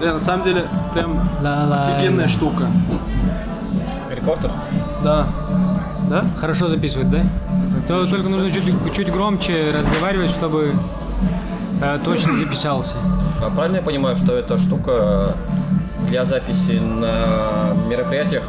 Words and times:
Не, 0.00 0.12
на 0.12 0.20
самом 0.20 0.44
деле, 0.44 0.64
прям 0.92 1.18
офигенная 1.42 2.28
штука. 2.28 2.66
Рекордер? 4.14 4.50
Да. 5.02 5.26
Да? 6.08 6.24
Хорошо 6.40 6.68
записывает, 6.68 7.10
да? 7.10 7.22
То 7.88 8.06
только 8.06 8.28
нужно 8.28 8.50
чуть, 8.50 8.72
чуть 8.94 9.10
громче 9.12 9.72
разговаривать, 9.76 10.30
чтобы 10.30 10.72
э, 11.80 11.98
точно 12.04 12.34
записался. 12.36 12.94
А 13.42 13.50
правильно 13.50 13.76
я 13.76 13.82
понимаю, 13.82 14.16
что 14.16 14.32
эта 14.36 14.58
штука 14.58 15.34
для 16.08 16.24
записи 16.24 16.72
на 16.80 17.74
мероприятиях, 17.88 18.44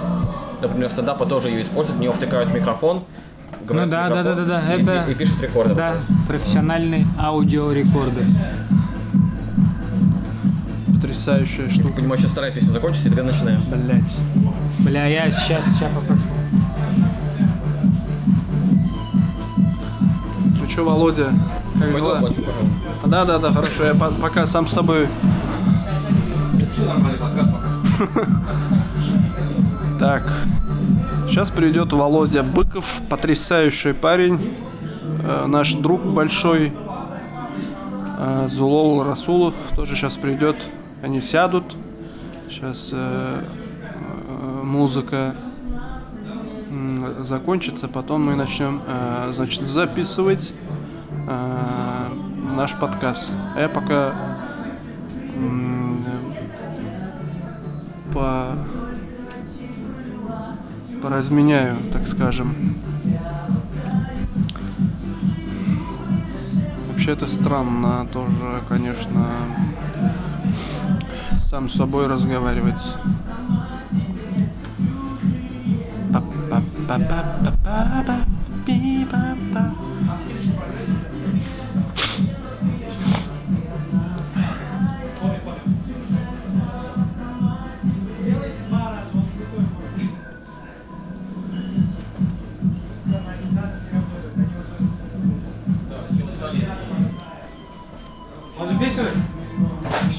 например, 0.62 0.90
стендапа 0.90 1.26
тоже 1.26 1.50
ее 1.50 1.62
используют, 1.64 1.98
в 1.98 2.02
нее 2.02 2.12
втыкают 2.12 2.54
микрофон, 2.54 3.04
Ну 3.70 3.86
да, 3.88 4.08
да, 4.10 4.24
да, 4.24 4.34
да, 4.36 4.44
да, 4.46 4.74
и, 4.76 4.82
это- 4.84 5.06
и- 5.08 5.12
и 5.12 5.16
пишут 5.16 5.42
рекордер. 5.42 5.76
Да, 5.76 5.96
профессиональный 6.28 7.06
аудиорекордер. 7.20 8.24
Потрясающая 11.02 11.70
штука. 11.70 11.94
Понимаю, 11.98 12.18
сейчас 12.20 12.32
вторая 12.32 12.52
песня 12.52 12.72
закончится, 12.72 13.08
и 13.08 13.12
тогда 13.12 13.32
начинаем. 13.32 13.62
Блять. 13.70 14.20
Бля, 14.80 15.06
я 15.06 15.30
сейчас, 15.30 15.66
сейчас 15.66 15.92
попрошу. 15.94 16.24
Ну 20.60 20.68
что, 20.68 20.84
Володя? 20.86 21.26
Как 21.74 21.82
Пойду 21.84 21.98
дела? 21.98 22.18
оплачу, 22.18 22.36
пожалуйста. 22.42 22.68
Да, 23.06 23.26
да, 23.26 23.38
да, 23.38 23.52
хорошо. 23.52 23.84
Я 23.86 23.94
по- 23.94 24.10
пока 24.10 24.48
сам 24.48 24.66
с 24.66 24.72
собой. 24.74 25.08
Так. 30.00 30.24
Сейчас 31.28 31.50
придет 31.52 31.92
Володя 31.94 32.42
Быков, 32.44 32.86
потрясающий 33.10 33.94
парень, 33.94 34.40
э, 35.24 35.46
наш 35.48 35.74
друг 35.74 36.04
большой, 36.04 36.72
э, 38.20 38.48
Зулол 38.48 39.04
Расулов 39.04 39.56
тоже 39.76 39.96
сейчас 39.96 40.16
придет. 40.18 40.56
Они 41.02 41.22
сядут. 41.22 41.76
Сейчас 42.50 42.90
э, 42.92 43.44
э, 43.44 44.62
музыка 44.64 45.36
закончится, 47.20 47.88
потом 47.88 48.26
мы 48.26 48.36
начнем, 48.36 48.82
э, 48.88 49.32
значит, 49.34 49.68
записывать 49.68 50.54
э, 51.28 52.08
наш 52.56 52.76
подкаст. 52.80 53.36
А 53.56 53.62
я 53.62 53.70
пока 53.70 54.14
м, 55.36 56.04
по 58.14 58.48
поразменяю, 61.02 61.78
так 61.94 62.08
скажем. 62.08 62.56
Вообще 66.90 67.12
это 67.12 67.28
странно 67.28 68.08
тоже, 68.12 68.62
конечно, 68.68 69.26
сам 71.48 71.70
с 71.70 71.76
собой 71.76 72.08
разговаривать. 72.08 72.82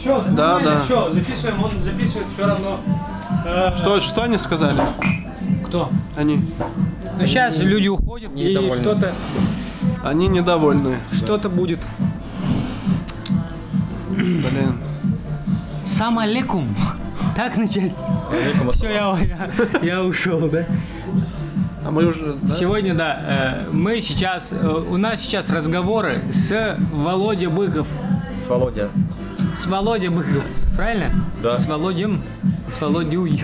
Все, 0.09 0.23
Да, 0.31 0.59
да. 0.61 0.81
Все, 0.81 1.13
записываем, 1.13 1.65
он 1.65 1.71
записывает 1.85 2.27
все 2.35 2.47
равно. 2.47 2.81
Э, 3.45 3.73
Что, 3.77 4.01
что 4.01 4.23
они 4.23 4.39
сказали? 4.39 4.81
Кто? 5.67 5.91
Они. 6.17 6.41
Ну 7.19 7.27
сейчас 7.27 7.59
люди 7.59 7.89
уходят 7.89 8.31
и 8.35 8.51
Недовольны. 8.55 8.83
что-то 8.83 9.13
Они 10.03 10.29
недовольны. 10.29 10.97
что-то 11.13 11.51
будет. 11.51 11.87
Блин. 14.11 14.79
Сам 15.85 16.19
алейкум. 16.19 16.75
Так 17.37 17.57
начать? 17.59 17.93
Все, 18.73 18.89
я, 18.91 19.17
я, 19.19 19.49
я 19.83 20.03
ушел, 20.03 20.49
да? 20.51 20.65
А 21.85 21.91
мы 21.91 22.07
уже. 22.07 22.35
да? 22.43 22.49
Сегодня, 22.55 22.95
да, 22.95 23.21
э, 23.67 23.71
мы 23.73 24.01
сейчас, 24.01 24.53
э, 24.53 24.67
у 24.67 24.97
нас 24.97 25.21
сейчас 25.21 25.51
разговоры 25.51 26.21
с 26.33 26.77
Володя 26.93 27.49
Быков. 27.49 27.87
С 28.39 28.49
Володя. 28.49 28.89
С 29.55 29.67
Володя 29.67 30.11
Быков, 30.11 30.45
правильно? 30.77 31.11
Да. 31.43 31.57
С 31.57 31.67
Володем, 31.67 32.23
с 32.69 32.81
Володюй. 32.81 33.43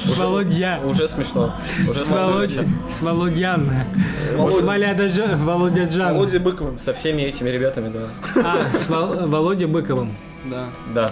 С 0.00 0.16
Володя. 0.16 0.80
Уже 0.84 1.08
смешно. 1.08 1.54
Уже 1.76 2.00
С 2.00 2.08
начать. 2.08 2.66
С 2.88 3.00
Володян. 3.02 3.70
С 4.14 4.32
Володя. 4.32 4.66
Володя 4.66 5.36
Володя 5.36 5.84
Джан. 5.86 6.14
Володя 6.14 6.40
Быковым. 6.40 6.78
Со 6.78 6.92
всеми 6.92 7.22
этими 7.22 7.48
ребятами, 7.50 7.92
да. 7.92 8.42
А, 8.44 8.72
с 8.72 8.88
Вол- 8.88 9.26
Володя 9.28 9.66
Быковым. 9.68 10.12
Да. 10.50 10.66
Да. 10.94 11.10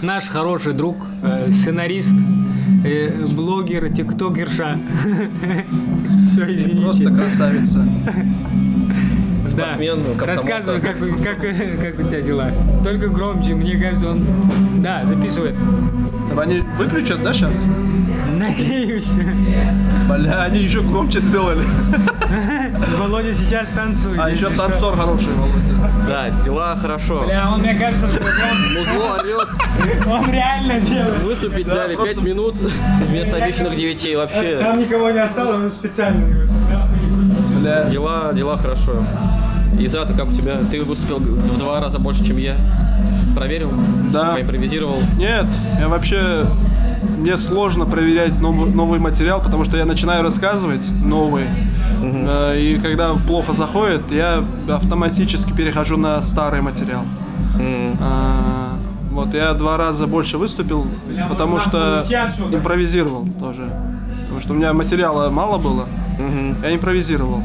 Наш 0.00 0.28
хороший 0.28 0.72
друг, 0.72 0.96
э, 1.22 1.50
сценарист, 1.52 2.14
э, 2.84 3.26
блогер, 3.36 3.92
тиктокерша. 3.94 4.78
Все, 6.26 6.44
извините. 6.52 6.82
Просто 6.82 7.10
красавица. 7.14 7.86
Да. 9.52 9.64
спортсмен, 9.64 9.96
комсомолка. 9.96 10.26
Рассказывай, 10.26 10.80
как, 10.80 10.96
у- 11.02 11.22
как, 11.22 11.40
как 11.96 12.04
у 12.04 12.08
тебя 12.08 12.20
дела. 12.20 12.50
Только 12.84 13.08
громче, 13.08 13.54
мне 13.54 13.76
кажется, 13.76 14.10
он... 14.10 14.24
Да, 14.82 15.04
записывает. 15.04 15.54
Они 16.36 16.62
выключат, 16.78 17.22
да, 17.22 17.32
сейчас? 17.34 17.68
Надеюсь. 18.38 19.12
Бля, 20.08 20.42
они 20.44 20.60
еще 20.60 20.80
громче 20.80 21.20
сделали. 21.20 21.62
Володя 22.98 23.34
сейчас 23.34 23.68
танцует. 23.68 24.18
А 24.20 24.30
еще 24.30 24.48
что. 24.48 24.56
танцор 24.56 24.96
хороший, 24.96 25.32
Володя. 25.34 25.72
Да, 26.08 26.30
дела 26.42 26.76
хорошо. 26.76 27.24
Бля, 27.26 27.50
он, 27.52 27.60
мне 27.60 27.74
кажется, 27.74 28.06
Музло 28.06 29.16
орет. 29.20 29.48
он 30.06 30.30
реально 30.32 30.80
делает. 30.80 31.22
Выступить 31.22 31.66
дали 31.66 31.94
5 31.96 32.22
минут 32.22 32.56
вместо 33.08 33.36
обещанных 33.36 33.76
9. 33.76 34.16
Вообще, 34.16 34.58
Там 34.60 34.78
никого 34.78 35.10
не 35.10 35.18
осталось, 35.18 35.56
он 35.64 35.70
специально. 35.70 36.26
Бля. 37.60 37.84
дела, 37.84 38.32
дела 38.32 38.56
хорошо. 38.56 39.04
Иза, 39.80 40.04
как 40.06 40.28
у 40.28 40.32
тебя? 40.32 40.58
Ты 40.70 40.82
выступил 40.82 41.18
в 41.18 41.58
два 41.58 41.80
раза 41.80 41.98
больше, 41.98 42.24
чем 42.24 42.38
я. 42.38 42.56
Проверил? 43.34 43.70
Да. 44.12 44.34
Поимпровизировал? 44.34 44.98
Нет, 45.16 45.46
я 45.80 45.88
вообще... 45.88 46.44
Мне 47.18 47.36
сложно 47.36 47.84
проверять 47.84 48.40
новый, 48.40 48.70
новый 48.70 48.98
материал, 49.00 49.40
потому 49.40 49.64
что 49.64 49.76
я 49.76 49.84
начинаю 49.84 50.22
рассказывать 50.22 50.82
новый. 51.04 51.44
Э, 52.02 52.58
И 52.58 52.78
когда 52.78 53.14
плохо 53.26 53.52
заходит, 53.52 54.02
я 54.10 54.44
автоматически 54.68 55.52
перехожу 55.52 55.96
на 55.96 56.22
старый 56.22 56.60
материал. 56.62 57.02
М, 57.58 57.96
А, 58.00 58.76
Вот, 59.10 59.34
я 59.34 59.52
два 59.54 59.76
раза 59.76 60.06
больше 60.06 60.38
выступил, 60.38 60.86
потому 61.28 61.60
что 61.60 62.04
импровизировал 62.52 63.26
тоже. 63.40 63.64
Потому 64.22 64.40
что 64.40 64.52
у 64.52 64.56
меня 64.56 64.72
материала 64.72 65.28
мало 65.30 65.58
было, 65.58 65.86
мгм. 66.18 66.56
я 66.62 66.74
импровизировал. 66.74 67.42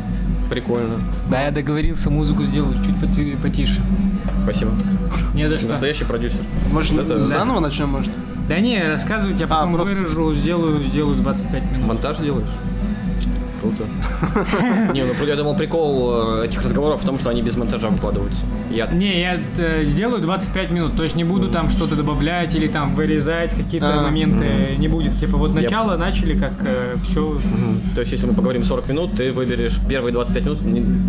Прикольно. 0.49 0.95
Да, 1.29 1.43
я 1.43 1.51
договорился, 1.51 2.09
музыку 2.09 2.43
сделаю 2.43 2.75
чуть 2.85 2.95
поти- 2.95 3.37
потише. 3.41 3.81
Спасибо. 4.43 4.71
Не 5.33 5.47
за 5.49 5.57
что. 5.57 5.69
Настоящий 5.69 6.05
продюсер. 6.05 6.39
Может, 6.71 6.97
Это- 6.97 7.19
заново 7.19 7.59
начнем, 7.59 7.89
может? 7.89 8.11
Да 8.47 8.59
не, 8.59 8.81
рассказывайте, 8.81 9.41
я 9.41 9.45
А, 9.45 9.49
потом 9.49 9.75
просто- 9.75 9.95
выражу, 9.95 10.33
сделаю, 10.33 10.83
сделаю 10.83 11.17
25 11.17 11.69
минут. 11.71 11.87
Монтаж 11.87 12.17
делаешь? 12.19 12.47
Круто. 13.75 14.91
Не, 14.93 15.03
ну 15.03 15.25
я 15.25 15.35
думал, 15.35 15.55
прикол 15.55 16.41
э, 16.41 16.45
этих 16.45 16.61
разговоров 16.63 17.01
в 17.01 17.05
том, 17.05 17.19
что 17.19 17.29
они 17.29 17.41
без 17.41 17.55
монтажа 17.55 17.89
выкладываются. 17.89 18.41
Я 18.71 18.87
Не, 18.87 19.21
я 19.21 19.39
э, 19.57 19.83
сделаю 19.83 20.21
25 20.21 20.71
минут, 20.71 20.95
то 20.95 21.03
есть 21.03 21.15
не 21.15 21.23
буду 21.23 21.49
там 21.49 21.69
что-то 21.69 21.95
добавлять 21.95 22.55
или 22.55 22.67
там 22.67 22.95
вырезать 22.95 23.53
какие-то 23.53 23.99
А, 23.99 24.03
моменты, 24.03 24.45
не 24.77 24.87
будет. 24.87 25.17
Типа 25.19 25.37
вот 25.37 25.53
начало 25.53 25.97
начали, 25.97 26.37
как 26.37 26.53
все. 27.03 27.39
То 27.95 28.01
есть, 28.01 28.11
если 28.11 28.25
мы 28.27 28.33
поговорим 28.33 28.63
40 28.63 28.89
минут, 28.89 29.15
ты 29.15 29.31
выберешь 29.31 29.79
первые 29.89 30.13
25 30.13 30.45
минут 30.45 30.59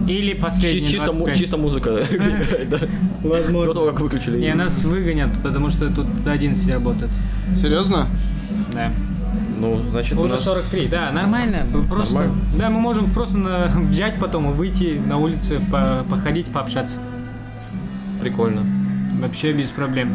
или 0.08 0.34
последние 0.34 0.86
чисто, 0.88 1.12
му- 1.12 1.24
25. 1.26 1.38
чисто 1.38 1.56
музыка. 1.56 1.90
да. 2.70 2.78
До 3.22 3.28
Возможно. 3.28 3.74
того, 3.74 3.86
как 3.86 4.00
выключили. 4.00 4.38
Не, 4.38 4.54
нас 4.54 4.84
выгонят, 4.84 5.30
потому 5.42 5.70
что 5.70 5.92
тут 5.92 6.06
до 6.24 6.32
11 6.32 6.68
работает. 6.72 7.10
Серьезно? 7.54 8.08
Да. 8.72 8.92
Ну, 9.60 9.80
значит, 9.90 10.16
у 10.16 10.22
Уже 10.22 10.34
нас 10.34 10.44
43, 10.44 10.86
да, 10.88 11.10
нормально. 11.10 11.66
мы 11.72 11.82
Просто, 11.82 12.14
Нормально. 12.18 12.42
да, 12.58 12.70
мы 12.70 12.80
можем 12.80 13.10
просто 13.10 13.38
на- 13.38 13.66
взять 13.88 14.18
потом 14.20 14.50
и 14.50 14.52
выйти 14.52 15.00
на 15.04 15.18
улицу, 15.18 15.54
по- 15.70 16.04
походить, 16.08 16.46
пообщаться. 16.46 16.98
прикольно. 18.20 18.62
Вообще 19.20 19.52
без 19.52 19.70
проблем. 19.70 20.10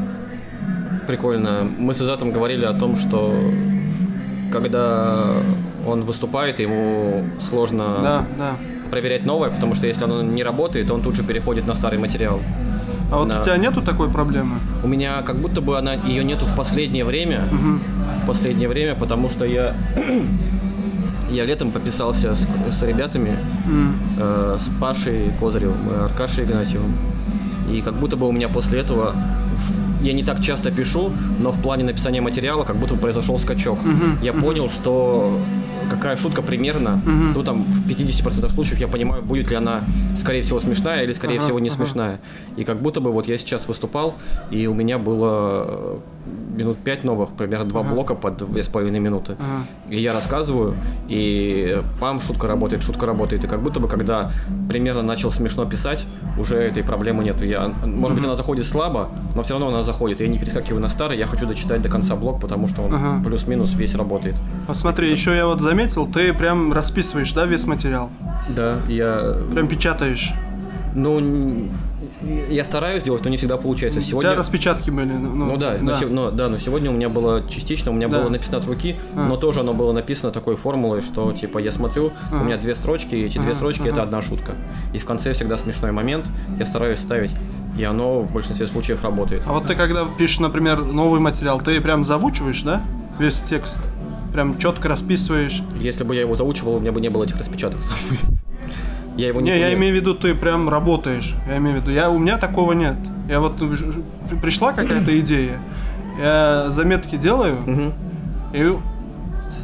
Прикольно. 1.08 1.68
Мы 1.78 1.94
с 1.94 2.02
Изатом 2.02 2.32
говорили 2.32 2.64
о 2.66 2.74
том, 2.74 2.96
что 2.96 3.34
когда 4.52 5.26
он 5.86 6.04
выступает, 6.04 6.60
ему 6.60 7.24
сложно 7.42 7.84
Да, 8.02 8.26
да. 8.38 8.52
проверять 8.90 9.26
новое, 9.26 9.50
потому 9.50 9.76
что 9.76 9.88
если 9.88 10.04
оно 10.06 10.22
не 10.22 10.44
работает, 10.44 10.90
он 10.92 11.02
тут 11.02 11.16
же 11.16 11.24
переходит 11.24 11.68
на 11.68 11.74
старый 11.74 12.00
материал. 12.00 12.40
А 13.12 13.18
вот 13.20 13.28
у 13.36 13.44
тебя 13.44 13.58
нету 13.58 13.82
такой 13.82 14.10
проблемы? 14.10 14.58
У 14.84 14.88
меня 14.88 15.22
как 15.22 15.36
будто 15.38 15.62
бы 15.62 15.78
она 15.78 15.94
ее 15.94 16.24
нету 16.24 16.46
в 16.46 16.56
последнее 16.56 17.04
время. 17.06 17.44
В 18.24 18.26
последнее 18.28 18.68
время, 18.70 18.96
потому 18.96 19.30
что 19.30 19.46
я 19.46 19.76
я 21.32 21.46
летом 21.46 21.72
пописался 21.72 22.34
с, 22.36 22.48
с 22.72 22.84
ребятами, 22.84 23.32
э, 24.20 24.58
с 24.60 24.70
Пашей 24.80 25.32
Козыревым 25.40 25.78
и 25.92 26.04
Аркашей 26.06 26.44
Игнатьевым. 26.46 26.94
И 27.72 27.82
как 27.82 27.96
будто 27.96 28.16
бы 28.18 28.28
у 28.28 28.32
меня 28.32 28.50
после 28.50 28.80
этого 28.80 29.14
в- 29.58 30.04
я 30.04 30.14
не 30.14 30.24
так 30.24 30.42
часто 30.42 30.72
пишу, 30.72 31.12
но 31.40 31.52
в 31.52 31.62
плане 31.62 31.84
написания 31.84 32.22
материала 32.22 32.64
как 32.64 32.76
будто 32.76 32.94
бы 32.94 33.00
произошел 33.02 33.38
скачок. 33.40 33.80
Я 34.22 34.34
понял, 34.34 34.70
что 34.70 35.38
какая 36.04 36.18
шутка 36.18 36.42
примерно, 36.42 37.02
ну 37.34 37.44
там 37.44 37.64
в 37.64 37.88
50% 37.88 38.50
случаев 38.50 38.80
я 38.80 38.88
понимаю, 38.88 39.24
будет 39.24 39.50
ли 39.50 39.56
она 39.56 39.82
скорее 40.18 40.42
всего 40.42 40.60
смешная 40.60 41.04
или 41.04 41.14
скорее 41.14 41.38
Ага, 41.38 41.46
всего 41.46 41.60
не 41.60 41.70
ага. 41.70 41.78
смешная. 41.78 42.20
И 42.58 42.64
как 42.66 42.82
будто 42.82 43.00
бы 43.00 43.12
вот 43.12 43.28
я 43.28 43.38
сейчас 43.38 43.68
выступал, 43.70 44.16
и 44.52 44.68
у 44.68 44.74
меня 44.74 44.98
было 44.98 45.66
э, 45.70 45.98
минут 46.58 46.78
5 46.84 47.04
новых, 47.06 47.30
примерно 47.30 47.66
два 47.66 47.84
блока 47.84 48.16
по 48.16 48.28
2,5 48.28 49.00
минуты. 49.00 49.34
Ага. 49.40 49.66
И 49.90 50.02
я 50.02 50.14
рассказываю, 50.14 50.76
и 51.08 51.82
пам, 52.02 52.20
шутка 52.20 52.48
работает, 52.48 52.84
шутка 52.84 53.06
работает. 53.06 53.44
И 53.46 53.48
как 53.48 53.62
будто 53.64 53.80
бы, 53.80 53.88
когда 53.88 54.32
примерно 54.70 55.02
начал 55.04 55.32
смешно 55.32 55.66
писать, 55.66 56.06
уже 56.38 56.58
этой 56.58 56.84
проблемы 56.84 57.24
нету. 57.24 57.46
Я, 57.46 57.72
может 57.86 58.18
быть, 58.18 58.26
она 58.26 58.36
заходит 58.36 58.66
слабо, 58.66 59.10
но 59.36 59.44
все 59.44 59.54
равно 59.54 59.70
она 59.70 59.84
заходит. 59.84 60.20
Я 60.22 60.28
не 60.28 60.38
перескакиваю 60.38 60.82
на 60.82 60.90
старый, 60.90 61.18
я 61.18 61.26
хочу 61.28 61.48
дочитать 61.48 61.82
до 61.82 61.90
конца 61.90 62.16
блок, 62.16 62.42
потому 62.42 62.68
что 62.68 62.82
он 62.82 62.94
Ага. 62.94 63.24
плюс-минус 63.24 63.74
весь 63.76 63.96
работает. 63.96 64.36
Вот 64.68 64.76
смотри, 64.78 65.10
еще 65.12 65.34
я 65.36 65.46
вот 65.48 65.62
заметил, 65.62 65.93
ты 66.14 66.34
прям 66.34 66.74
расписываешь, 66.74 67.32
да, 67.34 67.46
весь 67.46 67.66
материал? 67.66 68.10
Да, 68.50 68.78
я... 68.88 69.36
Прям 69.54 69.68
печатаешь. 69.68 70.32
Ну, 70.96 71.68
я 72.50 72.64
стараюсь 72.64 73.02
делать, 73.04 73.24
но 73.24 73.30
не 73.32 73.38
всегда 73.38 73.58
получается. 73.58 74.00
У 74.00 74.02
тебя 74.02 74.10
Сегодня... 74.12 74.36
распечатки 74.36 74.90
были. 74.92 75.12
Ну, 75.12 75.46
Ну 75.48 75.58
да, 75.58 75.76
Но, 75.82 75.94
се- 75.94 76.06
но- 76.06 76.30
да, 76.30 76.50
но 76.50 76.58
сегодня 76.58 76.92
у 76.92 76.94
меня 76.94 77.10
было 77.10 77.42
частично, 77.50 77.92
у 77.92 77.96
меня 77.96 78.08
Да. 78.08 78.20
было 78.22 78.30
написано 78.30 78.60
от 78.60 78.66
руки, 78.66 78.96
А. 79.16 79.28
но 79.28 79.36
тоже 79.38 79.62
оно 79.62 79.74
было 79.74 79.92
написано 79.92 80.32
такой 80.32 80.56
формулой, 80.56 81.02
что 81.02 81.32
типа 81.34 81.58
я 81.58 81.72
смотрю, 81.72 82.08
у 82.32 82.36
Ага. 82.36 82.44
меня 82.46 82.58
две 82.58 82.76
строчки, 82.76 83.16
и 83.16 83.24
эти 83.26 83.40
две 83.40 83.48
Ага, 83.48 83.56
строчки 83.56 83.82
ага. 83.82 83.90
это 83.90 84.04
одна 84.04 84.22
шутка. 84.22 84.52
И 84.94 85.00
в 85.00 85.06
конце 85.06 85.34
всегда 85.34 85.58
смешной 85.58 85.92
момент, 85.92 86.28
я 86.60 86.66
стараюсь 86.68 87.00
ставить, 87.00 87.32
и 87.78 87.84
оно 87.84 88.22
в 88.22 88.32
большинстве 88.34 88.68
случаев 88.68 89.04
работает. 89.04 89.42
А 89.48 89.54
вот 89.54 89.66
ты 89.66 89.74
когда 89.74 90.06
пишешь, 90.06 90.40
например, 90.40 90.84
новый 90.86 91.20
материал, 91.20 91.60
ты 91.60 91.82
прям 91.82 92.04
заучиваешь, 92.04 92.62
да? 92.62 92.82
Весь 93.18 93.38
текст. 93.42 93.80
Прям 94.34 94.58
четко 94.58 94.90
расписываешь. 94.90 95.62
Если 95.80 96.04
бы 96.04 96.16
я 96.16 96.22
его 96.22 96.36
заучивал, 96.36 96.76
у 96.76 96.80
меня 96.80 96.92
бы 96.92 97.00
не 97.00 97.10
было 97.10 97.24
этих 97.24 97.38
распечаток 97.38 97.82
с 97.84 97.88
собой. 97.88 98.18
Я 99.16 99.28
его 99.28 99.42
не 99.42 99.52
Не, 99.52 99.60
я 99.60 99.74
имею 99.76 99.94
в 99.94 99.96
виду, 99.96 100.16
ты 100.16 100.34
прям 100.34 100.68
работаешь. 100.70 101.36
Я 101.48 101.58
имею 101.58 101.78
в 101.78 101.82
виду, 101.84 101.92
я, 101.92 102.10
у 102.10 102.18
меня 102.18 102.40
такого 102.40 102.72
нет. 102.74 102.96
Я 103.30 103.42
вот 103.42 103.62
э, 103.62 104.36
пришла 104.42 104.74
какая-то 104.74 105.12
идея, 105.20 105.60
я 106.20 106.66
заметки 106.70 107.16
делаю, 107.16 107.94
и, 108.54 108.74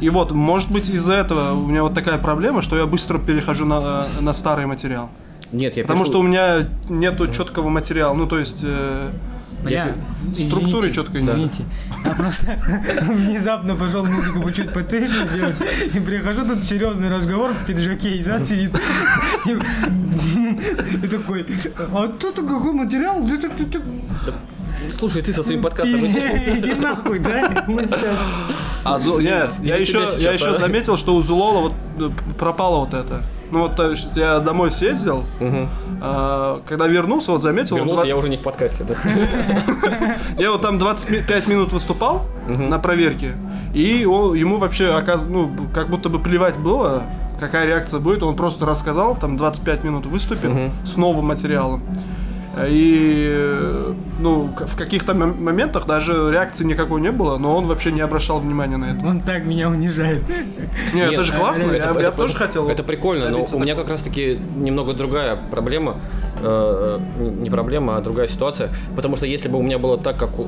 и 0.00 0.10
вот, 0.10 0.30
может 0.30 0.70
быть, 0.70 0.88
из-за 0.88 1.14
этого 1.14 1.54
у 1.54 1.66
меня 1.66 1.82
вот 1.82 1.94
такая 1.94 2.18
проблема, 2.18 2.62
что 2.62 2.76
я 2.76 2.86
быстро 2.86 3.18
перехожу 3.18 3.64
на, 3.64 4.06
на 4.20 4.32
старый 4.32 4.66
материал. 4.66 5.08
Нет, 5.50 5.76
я 5.76 5.82
Потому 5.82 6.04
пишу- 6.04 6.10
что 6.12 6.20
у 6.20 6.22
меня 6.22 6.68
нету 6.88 7.26
четкого 7.32 7.68
материала. 7.70 8.14
Ну, 8.14 8.28
то 8.28 8.38
есть, 8.38 8.60
э, 8.62 9.08
Бля, 9.62 9.94
структуры 10.38 10.88
извините, 10.88 10.94
четкой 10.94 11.22
нет. 11.22 11.34
Извините. 11.34 11.64
Я 12.04 12.10
просто 12.12 12.58
внезапно 13.02 13.76
пошел 13.76 14.04
музыку 14.06 14.40
по 14.40 14.52
чуть 14.52 14.72
потише 14.72 15.26
сделать. 15.26 15.56
И 15.92 16.00
прихожу, 16.00 16.46
тут 16.46 16.64
серьезный 16.64 17.10
разговор 17.10 17.52
в 17.52 17.66
пиджаке, 17.66 18.16
и 18.16 18.22
зад 18.22 18.44
сидит. 18.44 18.72
И, 19.46 21.08
такой, 21.08 21.46
а 21.92 22.08
тут 22.08 22.36
какой 22.36 22.72
материал? 22.72 23.26
Слушай, 24.96 25.22
ты 25.22 25.32
со 25.32 25.42
своим 25.42 25.62
подкастом... 25.62 25.96
Иди 25.96 26.18
иди 26.58 26.74
нахуй, 26.74 27.18
да? 27.18 27.64
Мы 27.66 27.84
сейчас... 27.84 28.18
а, 28.84 28.98
я 29.62 29.76
Или 29.76 29.82
еще, 29.82 30.06
я 30.18 30.32
еще 30.32 30.54
заметил, 30.54 30.96
что 30.96 31.14
у 31.14 31.20
Зулола 31.20 31.60
вот 31.60 31.72
э, 31.98 32.10
пропало 32.38 32.80
вот 32.86 32.94
это. 32.94 33.22
Ну 33.50 33.60
вот, 33.62 33.76
то 33.76 33.90
есть, 33.90 34.08
я 34.14 34.38
домой 34.40 34.70
съездил, 34.70 35.24
Мгм. 35.40 35.68
а, 36.00 36.60
когда 36.68 36.86
вернулся, 36.86 37.32
вот 37.32 37.42
заметил, 37.42 37.70
вот 37.76 37.78
Вернулся, 37.78 38.02
два- 38.02 38.08
я 38.08 38.16
уже 38.16 38.28
не 38.28 38.36
в 38.36 38.42
подкасте, 38.42 38.84
да? 38.84 38.94
Я 40.38 40.52
вот 40.52 40.62
там 40.62 40.78
25 40.78 41.48
минут 41.48 41.72
выступал 41.72 42.22
на 42.46 42.78
проверке, 42.78 43.32
и 43.74 44.04
он, 44.04 44.34
ему 44.34 44.58
вообще, 44.58 45.02
ну, 45.28 45.50
как 45.74 45.88
будто 45.90 46.08
бы 46.08 46.18
плевать 46.18 46.56
было, 46.58 47.02
какая 47.38 47.66
реакция 47.66 48.00
будет. 48.00 48.22
Он 48.22 48.34
просто 48.34 48.66
рассказал, 48.66 49.16
там 49.16 49.36
25 49.36 49.84
минут 49.84 50.06
выступил 50.06 50.70
с 50.84 50.96
новым 50.96 51.26
материалом. 51.26 51.82
И, 52.68 53.28
э, 53.32 53.92
ну, 54.18 54.50
в 54.58 54.76
каких-то 54.76 55.12
мом- 55.14 55.40
моментах 55.40 55.86
даже 55.86 56.30
реакции 56.32 56.64
никакой 56.64 57.00
не 57.00 57.12
было, 57.12 57.38
но 57.38 57.56
он 57.56 57.66
вообще 57.66 57.92
не 57.92 58.00
обращал 58.00 58.40
внимания 58.40 58.76
на 58.76 58.92
это. 58.96 59.06
Он 59.06 59.20
так 59.20 59.44
меня 59.46 59.68
унижает. 59.70 60.22
Не, 60.92 61.00
Нет, 61.00 61.12
это 61.12 61.22
же 61.24 61.32
классно, 61.32 61.66
это- 61.66 61.76
я, 61.76 61.84
это- 61.90 62.00
я 62.00 62.08
это- 62.08 62.16
тоже 62.16 62.34
хотел. 62.36 62.68
Это 62.68 62.82
прикольно, 62.82 63.30
но 63.30 63.44
у 63.52 63.58
меня 63.60 63.74
как 63.76 63.88
раз 63.88 64.02
таки 64.02 64.38
немного 64.56 64.94
другая 64.94 65.38
проблема, 65.50 65.96
э, 66.42 66.98
не 67.40 67.50
проблема, 67.50 67.96
а 67.96 68.00
другая 68.00 68.26
ситуация, 68.26 68.70
потому 68.96 69.16
что 69.16 69.26
если 69.26 69.48
бы 69.48 69.58
у 69.58 69.62
меня 69.62 69.78
было 69.78 69.96
так, 69.96 70.16
как 70.18 70.38
у, 70.38 70.46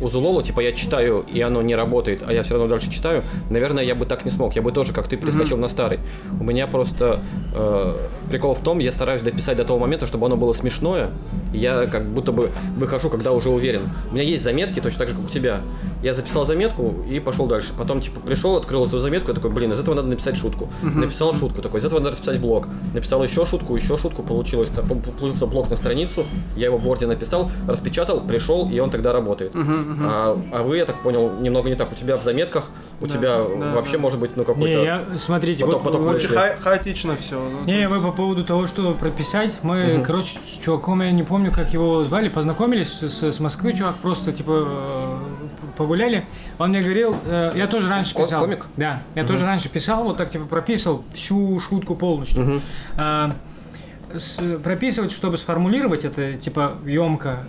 у 0.00 0.08
Зулола, 0.08 0.42
типа 0.42 0.60
я 0.60 0.72
читаю 0.72 1.24
и 1.32 1.40
оно 1.40 1.62
не 1.62 1.74
работает, 1.76 2.22
а 2.26 2.32
я 2.32 2.42
все 2.42 2.54
равно 2.54 2.68
дальше 2.68 2.90
читаю, 2.90 3.22
наверное, 3.48 3.82
я 3.84 3.94
бы 3.94 4.04
так 4.06 4.24
не 4.26 4.30
смог, 4.30 4.54
я 4.56 4.60
бы 4.62 4.72
тоже, 4.72 4.92
как 4.92 5.08
ты, 5.08 5.16
перескочил 5.16 5.56
на 5.56 5.68
старый. 5.68 6.00
У 6.38 6.44
меня 6.44 6.66
просто 6.66 7.20
э, 7.54 7.94
прикол 8.30 8.54
в 8.54 8.60
том, 8.60 8.78
я 8.78 8.92
стараюсь 8.92 9.22
дописать 9.22 9.56
до 9.56 9.64
того 9.64 9.78
момента, 9.78 10.06
чтобы 10.06 10.26
оно 10.26 10.36
было 10.36 10.52
смешное, 10.52 11.10
я 11.52 11.86
как 11.86 12.06
будто 12.06 12.32
бы 12.32 12.50
выхожу, 12.76 13.10
когда 13.10 13.32
уже 13.32 13.50
уверен. 13.50 13.82
У 14.10 14.14
меня 14.14 14.24
есть 14.24 14.42
заметки, 14.42 14.80
точно 14.80 15.00
так 15.00 15.08
же, 15.08 15.14
как 15.14 15.24
у 15.24 15.28
тебя. 15.28 15.60
Я 16.02 16.12
записал 16.12 16.44
заметку 16.44 16.94
и 17.08 17.18
пошел 17.18 17.46
дальше. 17.46 17.72
Потом, 17.78 18.00
типа, 18.00 18.20
пришел, 18.20 18.56
открыл 18.56 18.84
эту 18.84 18.98
заметку, 18.98 19.30
я 19.30 19.34
такой, 19.34 19.50
блин, 19.50 19.72
из 19.72 19.78
этого 19.78 19.94
надо 19.94 20.08
написать 20.08 20.36
шутку. 20.36 20.68
Написал 20.82 21.32
шутку 21.32 21.62
такой, 21.62 21.80
из 21.80 21.84
этого 21.84 22.00
надо 22.00 22.10
расписать 22.10 22.38
блок. 22.40 22.68
Написал 22.92 23.22
еще 23.22 23.46
шутку, 23.46 23.74
еще 23.74 23.96
шутку, 23.96 24.22
получилось, 24.22 24.68
получился 24.68 25.46
блок 25.46 25.70
на 25.70 25.76
страницу, 25.76 26.26
я 26.56 26.66
его 26.66 26.76
в 26.76 26.86
Word 26.86 27.06
написал, 27.06 27.50
распечатал, 27.66 28.20
пришел, 28.20 28.68
и 28.70 28.78
он 28.80 28.90
тогда 28.90 29.12
работает. 29.12 29.52
А, 30.02 30.38
а 30.52 30.62
вы, 30.62 30.76
я 30.76 30.84
так 30.84 31.02
понял, 31.02 31.32
немного 31.40 31.70
не 31.70 31.76
так. 31.76 31.90
У 31.92 31.94
тебя 31.94 32.16
в 32.16 32.22
заметках, 32.22 32.70
у 33.00 33.06
тебя 33.06 33.38
да, 33.38 33.72
вообще 33.74 33.94
да. 33.94 33.98
может 33.98 34.18
быть, 34.20 34.36
ну, 34.36 34.42
Не, 34.42 34.46
какой-то... 34.46 34.82
я, 34.84 35.02
смотрите, 35.16 35.64
Поток- 35.64 35.74
вот, 35.74 35.82
поток 35.84 36.00
вот- 36.02 36.14
Очень 36.16 36.28
ха- 36.28 36.56
хаотично 36.60 37.16
все. 37.16 37.40
Не, 37.66 37.88
вы 37.88 38.00
по 38.00 38.12
поводу 38.12 38.44
того, 38.44 38.66
что 38.66 38.92
прописать, 38.94 39.58
мы, 39.62 40.02
короче, 40.06 40.38
с 40.38 40.58
чуваком, 40.58 41.02
я 41.02 41.10
не 41.12 41.22
помню, 41.22 41.50
как 41.52 41.72
его 41.72 42.02
звали, 42.04 42.28
познакомились 42.28 42.92
с, 42.92 43.22
с- 43.22 43.40
Москвы, 43.40 43.72
чувак, 43.72 43.96
просто, 43.96 44.32
типа, 44.32 44.64
э, 44.66 45.18
погуляли. 45.76 46.26
Он 46.58 46.70
мне 46.70 46.80
говорил, 46.82 47.16
э, 47.26 47.52
я 47.56 47.66
тоже 47.66 47.88
раньше 47.88 48.14
писал. 48.14 48.40
комик? 48.40 48.66
Да, 48.76 49.02
я 49.14 49.24
тоже 49.24 49.44
раньше 49.46 49.68
писал, 49.68 50.04
вот 50.04 50.16
так, 50.16 50.30
типа, 50.30 50.46
прописывал 50.46 51.02
всю 51.12 51.58
шутку 51.60 51.94
полностью. 51.96 52.60
С- 52.96 53.32
прописывать, 54.62 55.12
чтобы 55.12 55.38
сформулировать 55.38 56.04
это, 56.04 56.34
типа, 56.34 56.72
емко, 56.86 57.40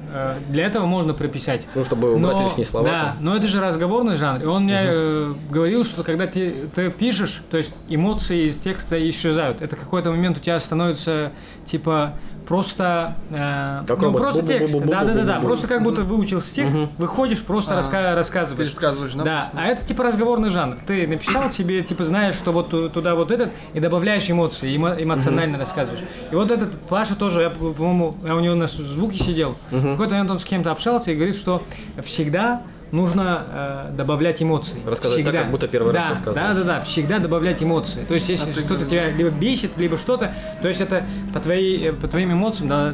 для 0.50 0.66
этого 0.66 0.86
можно 0.86 1.14
прописать. 1.14 1.68
Ну, 1.76 1.84
чтобы 1.84 2.14
убрать 2.16 2.36
Но- 2.38 2.44
лишние 2.46 2.66
слова. 2.66 2.88
Да, 2.88 3.00
там. 3.16 3.18
но 3.22 3.36
это 3.36 3.48
же 3.48 3.62
разговорный 3.62 4.16
жанр. 4.16 4.42
И 4.44 4.46
он 4.46 4.64
мне 4.64 4.80
э, 4.82 5.34
говорил, 5.50 5.84
что 5.84 6.04
когда 6.04 6.28
ты, 6.28 6.54
ты 6.74 6.90
пишешь, 6.92 7.44
то 7.50 7.58
есть 7.58 7.74
эмоции 7.90 8.46
из 8.48 8.58
текста 8.58 8.98
исчезают. 9.10 9.62
Это 9.62 9.76
какой-то 9.76 10.12
момент 10.12 10.38
у 10.38 10.40
тебя 10.42 10.60
становится 10.60 11.32
типа 11.66 12.14
просто, 12.48 13.16
э, 13.32 13.82
Как 13.88 14.00
ну, 14.00 14.06
робот. 14.06 14.22
просто 14.22 14.46
текст. 14.46 14.80
Да, 14.86 15.04
да, 15.04 15.14
да, 15.14 15.24
да. 15.24 15.40
Бу-бу-бу-бу-бу-бу. 15.40 15.46
Просто 15.48 15.68
как 15.68 15.84
будто 15.84 16.04
выучился 16.04 16.54
текст, 16.54 16.76
выходишь, 16.98 17.42
просто 17.44 17.74
раска- 17.74 18.14
рассказываешь. 18.14 18.70
Пересказываешь, 18.70 19.14
да? 19.14 19.24
Да, 19.24 19.50
а 19.54 19.66
это 19.68 19.84
типа 19.84 20.04
разговорный 20.04 20.50
жанр. 20.50 20.78
Ты 20.86 21.08
написал 21.08 21.50
себе, 21.50 21.82
типа 21.82 22.06
знаешь, 22.06 22.36
что 22.36 22.52
вот 22.52 22.70
ту- 22.70 22.90
туда 22.90 23.16
вот 23.16 23.32
этот, 23.32 23.50
и 23.74 23.80
добавляешь 23.80 24.30
эмоции, 24.30 24.76
эмо- 24.78 25.02
эмоционально 25.02 25.58
рассказываешь. 25.58 26.04
И 26.32 26.36
вот 26.36 26.52
этот 26.56 26.80
Паша 26.88 27.16
тоже, 27.16 27.42
я, 27.42 27.50
по-моему, 27.50 28.16
я 28.26 28.36
у 28.36 28.40
него 28.40 28.56
на 28.56 28.68
звуке 28.68 29.18
сидел. 29.24 29.56
В 29.72 29.92
какой-то 29.92 30.14
момент 30.14 30.32
он 30.32 30.40
с 30.40 30.46
кем-то 30.46 30.72
общался 30.72 31.12
и 31.12 31.16
говорит, 31.16 31.36
что 31.38 31.62
всегда 32.04 32.62
нужно 32.92 33.44
э, 33.52 33.92
добавлять 33.98 34.42
эмоции. 34.42 34.78
Рассказать 34.86 35.18
так, 35.18 35.26
Всегда. 35.26 35.42
как 35.44 35.52
будто 35.52 35.68
первый 35.68 35.92
раз 35.94 36.04
да, 36.04 36.10
рассказываешь. 36.10 36.56
Да, 36.56 36.64
да, 36.64 36.74
да, 36.80 36.82
всегда 36.82 37.20
добавлять 37.20 37.62
эмоции. 37.62 38.06
То 38.08 38.14
есть, 38.14 38.30
если 38.30 38.52
что-то 38.52 38.86
тебя 38.86 39.10
либо 39.12 39.30
бесит, 39.32 39.72
либо 39.78 39.98
что-то, 39.98 40.34
то 40.62 40.68
есть 40.68 40.80
это 40.82 41.04
по, 41.34 41.40
твоей, 41.40 41.90
э, 41.90 41.94
по 41.94 42.08
твоим 42.08 42.32
эмоциям 42.32 42.70
да, 42.70 42.94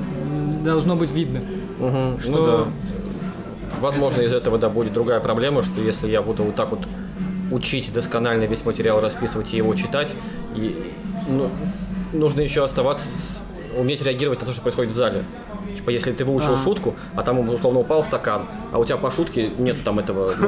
должно 0.64 0.96
быть 0.96 1.12
видно. 1.12 1.40
Мгм, 1.80 2.20
Что- 2.20 2.32
Ну 2.32 2.46
да. 2.46 2.68
Возможно, 3.80 4.22
из 4.22 4.34
этого, 4.34 4.58
да, 4.58 4.70
будет 4.70 4.94
другая 4.94 5.20
проблема, 5.20 5.62
что 5.64 5.82
если 5.82 6.08
я 6.08 6.22
буду 6.22 6.44
вот 6.44 6.56
так 6.56 6.72
вот 6.72 6.82
учить 7.52 7.92
досконально 7.94 8.44
весь 8.46 8.64
материал, 8.66 9.00
расписывать 9.02 9.54
и 9.54 9.58
его 9.58 9.74
читать, 9.76 10.14
и 10.56 10.94
ну, 11.28 11.50
нужно 12.14 12.42
еще 12.42 12.64
оставаться, 12.64 13.08
с- 13.08 13.41
уметь 13.78 14.02
реагировать 14.04 14.40
на 14.42 14.48
то, 14.48 14.54
что 14.54 14.62
происходит 14.62 14.92
в 14.92 14.96
зале. 14.96 15.24
Типа, 15.76 15.90
если 15.90 16.12
ты 16.12 16.26
выучил 16.26 16.58
шутку, 16.58 16.96
а 17.16 17.24
там 17.24 17.40
условно 17.50 17.80
упал 17.80 18.04
стакан, 18.04 18.44
а 18.72 18.80
у 18.80 18.84
тебя 18.86 18.98
по 18.98 19.10
шутке 19.12 19.50
нет 19.58 19.78
там 19.84 20.00
этого. 20.00 20.32
ну, 20.40 20.48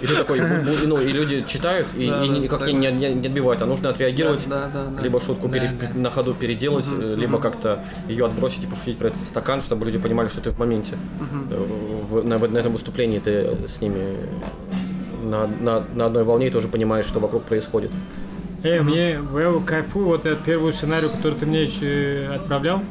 И 0.00 0.06
ты 0.06 0.14
такой, 0.14 0.40
ну, 0.40 0.74
ну, 0.86 1.00
и 1.00 1.12
люди 1.12 1.42
читают, 1.42 1.88
и, 1.96 2.08
Да, 2.08 2.24
и 2.24 2.28
да, 2.28 2.38
никак 2.38 2.60
не, 2.66 2.72
не, 2.72 2.86
не- 2.92 3.14
не 3.14 3.26
отбивают, 3.26 3.60
а 3.62 3.66
нужно 3.66 3.90
отреагировать, 3.90 4.46
Да, 4.48 4.70
да, 4.72 4.84
да. 4.96 5.02
либо 5.02 5.18
шутку 5.20 5.48
пере- 5.48 5.74
Да, 5.80 5.88
да. 5.92 6.00
на 6.00 6.10
ходу 6.10 6.34
переделать, 6.34 6.84
э, 6.88 7.14
либо 7.18 7.40
как-то 7.40 7.84
ее 8.06 8.26
отбросить 8.26 8.62
и 8.62 8.66
пошутить 8.68 8.96
про 8.96 9.08
этот 9.08 9.24
стакан, 9.24 9.60
чтобы 9.60 9.86
люди 9.86 9.98
понимали, 9.98 10.28
что 10.28 10.40
ты 10.40 10.50
в 10.50 10.58
моменте. 10.58 10.96
Э, 11.50 11.64
в- 12.08 12.24
на, 12.24 12.38
на 12.38 12.58
этом 12.58 12.72
выступлении 12.72 13.18
ты 13.18 13.56
с 13.66 13.80
ними 13.80 14.00
на, 15.24 15.46
на, 15.60 15.84
на 15.94 16.06
одной 16.06 16.22
волне 16.24 16.46
и 16.46 16.50
тоже 16.50 16.68
понимаешь, 16.68 17.04
что 17.06 17.18
вокруг 17.18 17.42
происходит. 17.42 17.90
Эй, 18.64 18.80
мне 18.80 19.20
я 19.32 19.60
кайфую 19.64 20.06
вот 20.06 20.26
этот 20.26 20.44
первый 20.44 20.72
сценарий, 20.72 21.08
который 21.08 21.38
ты 21.38 21.46
мне 21.46 21.64
отправлял. 22.34 22.82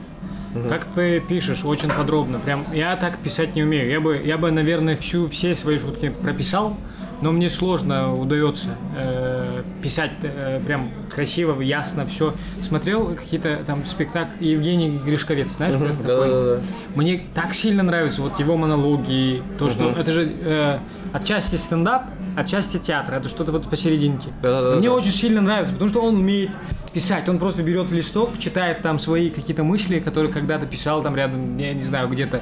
Как 0.70 0.86
ты 0.86 1.20
пишешь, 1.20 1.66
очень 1.66 1.90
подробно. 1.90 2.40
Прям 2.40 2.64
я 2.74 2.96
так 2.96 3.18
писать 3.20 3.56
не 3.56 3.64
умею. 3.64 3.90
Я 3.90 4.00
бы, 4.00 4.20
я 4.24 4.38
бы, 4.38 4.50
наверное, 4.50 4.96
всю 4.96 5.28
все 5.30 5.56
свои 5.56 5.78
шутки 5.78 6.10
прописал, 6.10 6.76
но 7.22 7.32
мне 7.32 7.50
сложно 7.50 8.16
удается 8.16 8.70
э, 8.96 9.64
писать 9.82 10.12
э, 10.22 10.62
прям 10.66 10.92
красиво, 11.14 11.60
ясно, 11.62 12.06
все. 12.06 12.34
Смотрел 12.62 13.16
какие-то 13.16 13.60
там 13.66 13.86
спектакли 13.86 14.46
Евгений 14.46 15.00
Гришковец, 15.04 15.54
знаешь, 15.54 15.76
кто 15.76 15.86
это 15.86 16.02
такой? 16.02 16.30
Да-да-да. 16.30 16.62
Мне 16.96 17.24
так 17.34 17.54
сильно 17.54 17.84
нравятся 17.84 18.22
вот 18.22 18.40
его 18.40 18.58
монологи, 18.58 19.42
то, 19.58 19.70
что 19.70 19.90
это 19.90 20.12
же 20.12 20.32
э, 20.42 20.80
отчасти 21.14 21.56
стендап, 21.56 22.04
отчасти 22.36 22.78
театр, 22.78 23.16
это 23.16 23.30
что-то 23.30 23.52
вот 23.52 23.70
посерединке. 23.70 24.30
Да-да-да-да. 24.42 24.78
Мне 24.78 24.92
очень 24.92 25.12
сильно 25.12 25.42
нравится, 25.42 25.74
потому 25.74 25.90
что 25.90 26.02
он 26.02 26.18
умеет 26.18 26.52
писать, 26.94 27.28
он 27.30 27.40
просто 27.40 27.64
берет 27.64 27.92
листок, 27.92 28.38
читает 28.38 28.82
там 28.82 29.00
свои 29.00 29.30
какие-то 29.30 29.64
мысли, 29.64 30.00
которые 30.00 30.32
когда-то 30.32 30.66
писал 30.66 31.02
там 31.02 31.16
рядом, 31.16 31.58
я 31.58 31.74
не 31.74 31.84
знаю, 31.84 32.08
где-то. 32.08 32.42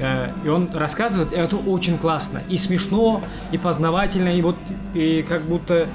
Э, 0.00 0.30
И 0.44 0.48
он 0.48 0.68
рассказывает, 0.74 1.32
и 1.32 1.36
это 1.36 1.56
очень 1.56 1.98
классно, 1.98 2.42
и 2.48 2.56
смешно, 2.56 3.20
и 3.52 3.58
познавательно, 3.58 4.36
и 4.36 4.42
вот 4.42 4.56
и 4.94 5.24
как 5.28 5.42
будто 5.42 5.88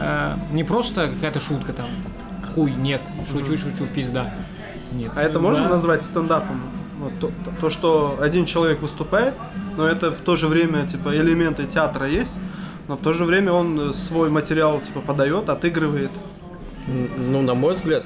э, 0.00 0.34
не 0.52 0.64
просто 0.64 1.08
какая-то 1.08 1.40
шутка 1.40 1.72
там, 1.72 1.86
хуй, 2.54 2.72
нет, 2.72 3.02
шучу, 3.30 3.56
шучу, 3.56 3.86
пизда. 3.94 4.34
Нет. 4.92 5.12
А 5.16 5.22
это 5.22 5.38
можно 5.40 5.64
Да. 5.64 5.68
назвать 5.70 6.02
стендапом? 6.02 6.60
Вот 7.00 7.12
то, 7.20 7.26
то- 7.44 7.52
то, 7.60 7.70
что 7.70 8.18
один 8.20 8.44
человек 8.46 8.80
выступает, 8.82 9.34
но 9.76 9.86
это 9.86 10.10
в 10.10 10.20
то 10.20 10.36
же 10.36 10.46
время 10.48 10.86
типа 10.86 11.14
элементы 11.16 11.64
театра 11.64 12.06
есть, 12.08 12.36
но 12.88 12.96
в 12.96 13.00
то 13.00 13.12
же 13.12 13.24
время 13.24 13.52
он 13.52 13.92
свой 13.94 14.30
материал 14.30 14.80
типа 14.80 15.00
подает, 15.00 15.48
отыгрывает. 15.48 16.10
Ну, 16.86 17.42
на 17.42 17.54
мой 17.54 17.74
взгляд, 17.74 18.04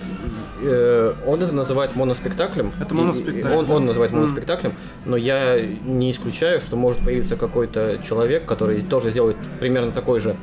э, 0.62 1.14
он 1.26 1.42
это 1.42 1.52
называет 1.52 1.96
моноспектаклем. 1.96 2.72
Это 2.80 2.94
моноспектакль, 2.94 3.52
и 3.52 3.56
Он, 3.56 3.70
он 3.70 3.86
называет 3.86 4.12
моноспектаклем, 4.12 4.72
но 5.06 5.16
я 5.16 5.60
не 5.60 6.10
исключаю, 6.10 6.60
что 6.60 6.76
может 6.76 7.04
появиться 7.04 7.36
какой-то 7.36 7.98
человек, 8.08 8.44
который 8.46 8.80
тоже 8.80 9.10
сделает 9.10 9.36
примерно 9.60 9.92
такой 9.92 10.20
же 10.20 10.36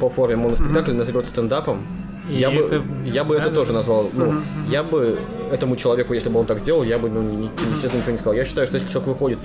по 0.00 0.08
форме 0.08 0.36
моноспектакль, 0.36 0.92
назовет 0.92 1.26
стендапом. 1.28 1.86
И 2.30 2.36
я, 2.36 2.50
бы, 2.50 2.62
это- 2.62 2.82
я 3.04 3.22
бы 3.22 3.36
это 3.36 3.50
да, 3.50 3.54
тоже 3.54 3.72
назвал. 3.74 4.08
Ну, 4.14 4.32
Я 4.70 4.82
бы 4.82 5.18
этому 5.52 5.76
человеку, 5.76 6.14
если 6.14 6.30
бы 6.30 6.40
он 6.40 6.46
так 6.46 6.58
сделал, 6.58 6.82
я 6.82 6.98
бы, 6.98 7.10
ну, 7.10 7.20
ни- 7.20 7.50
естественно, 7.70 7.98
ничего 8.00 8.12
не 8.12 8.18
сказал. 8.18 8.32
Я 8.34 8.44
считаю, 8.46 8.66
что 8.66 8.76
если 8.76 8.88
человек 8.90 9.08
выходит, 9.08 9.38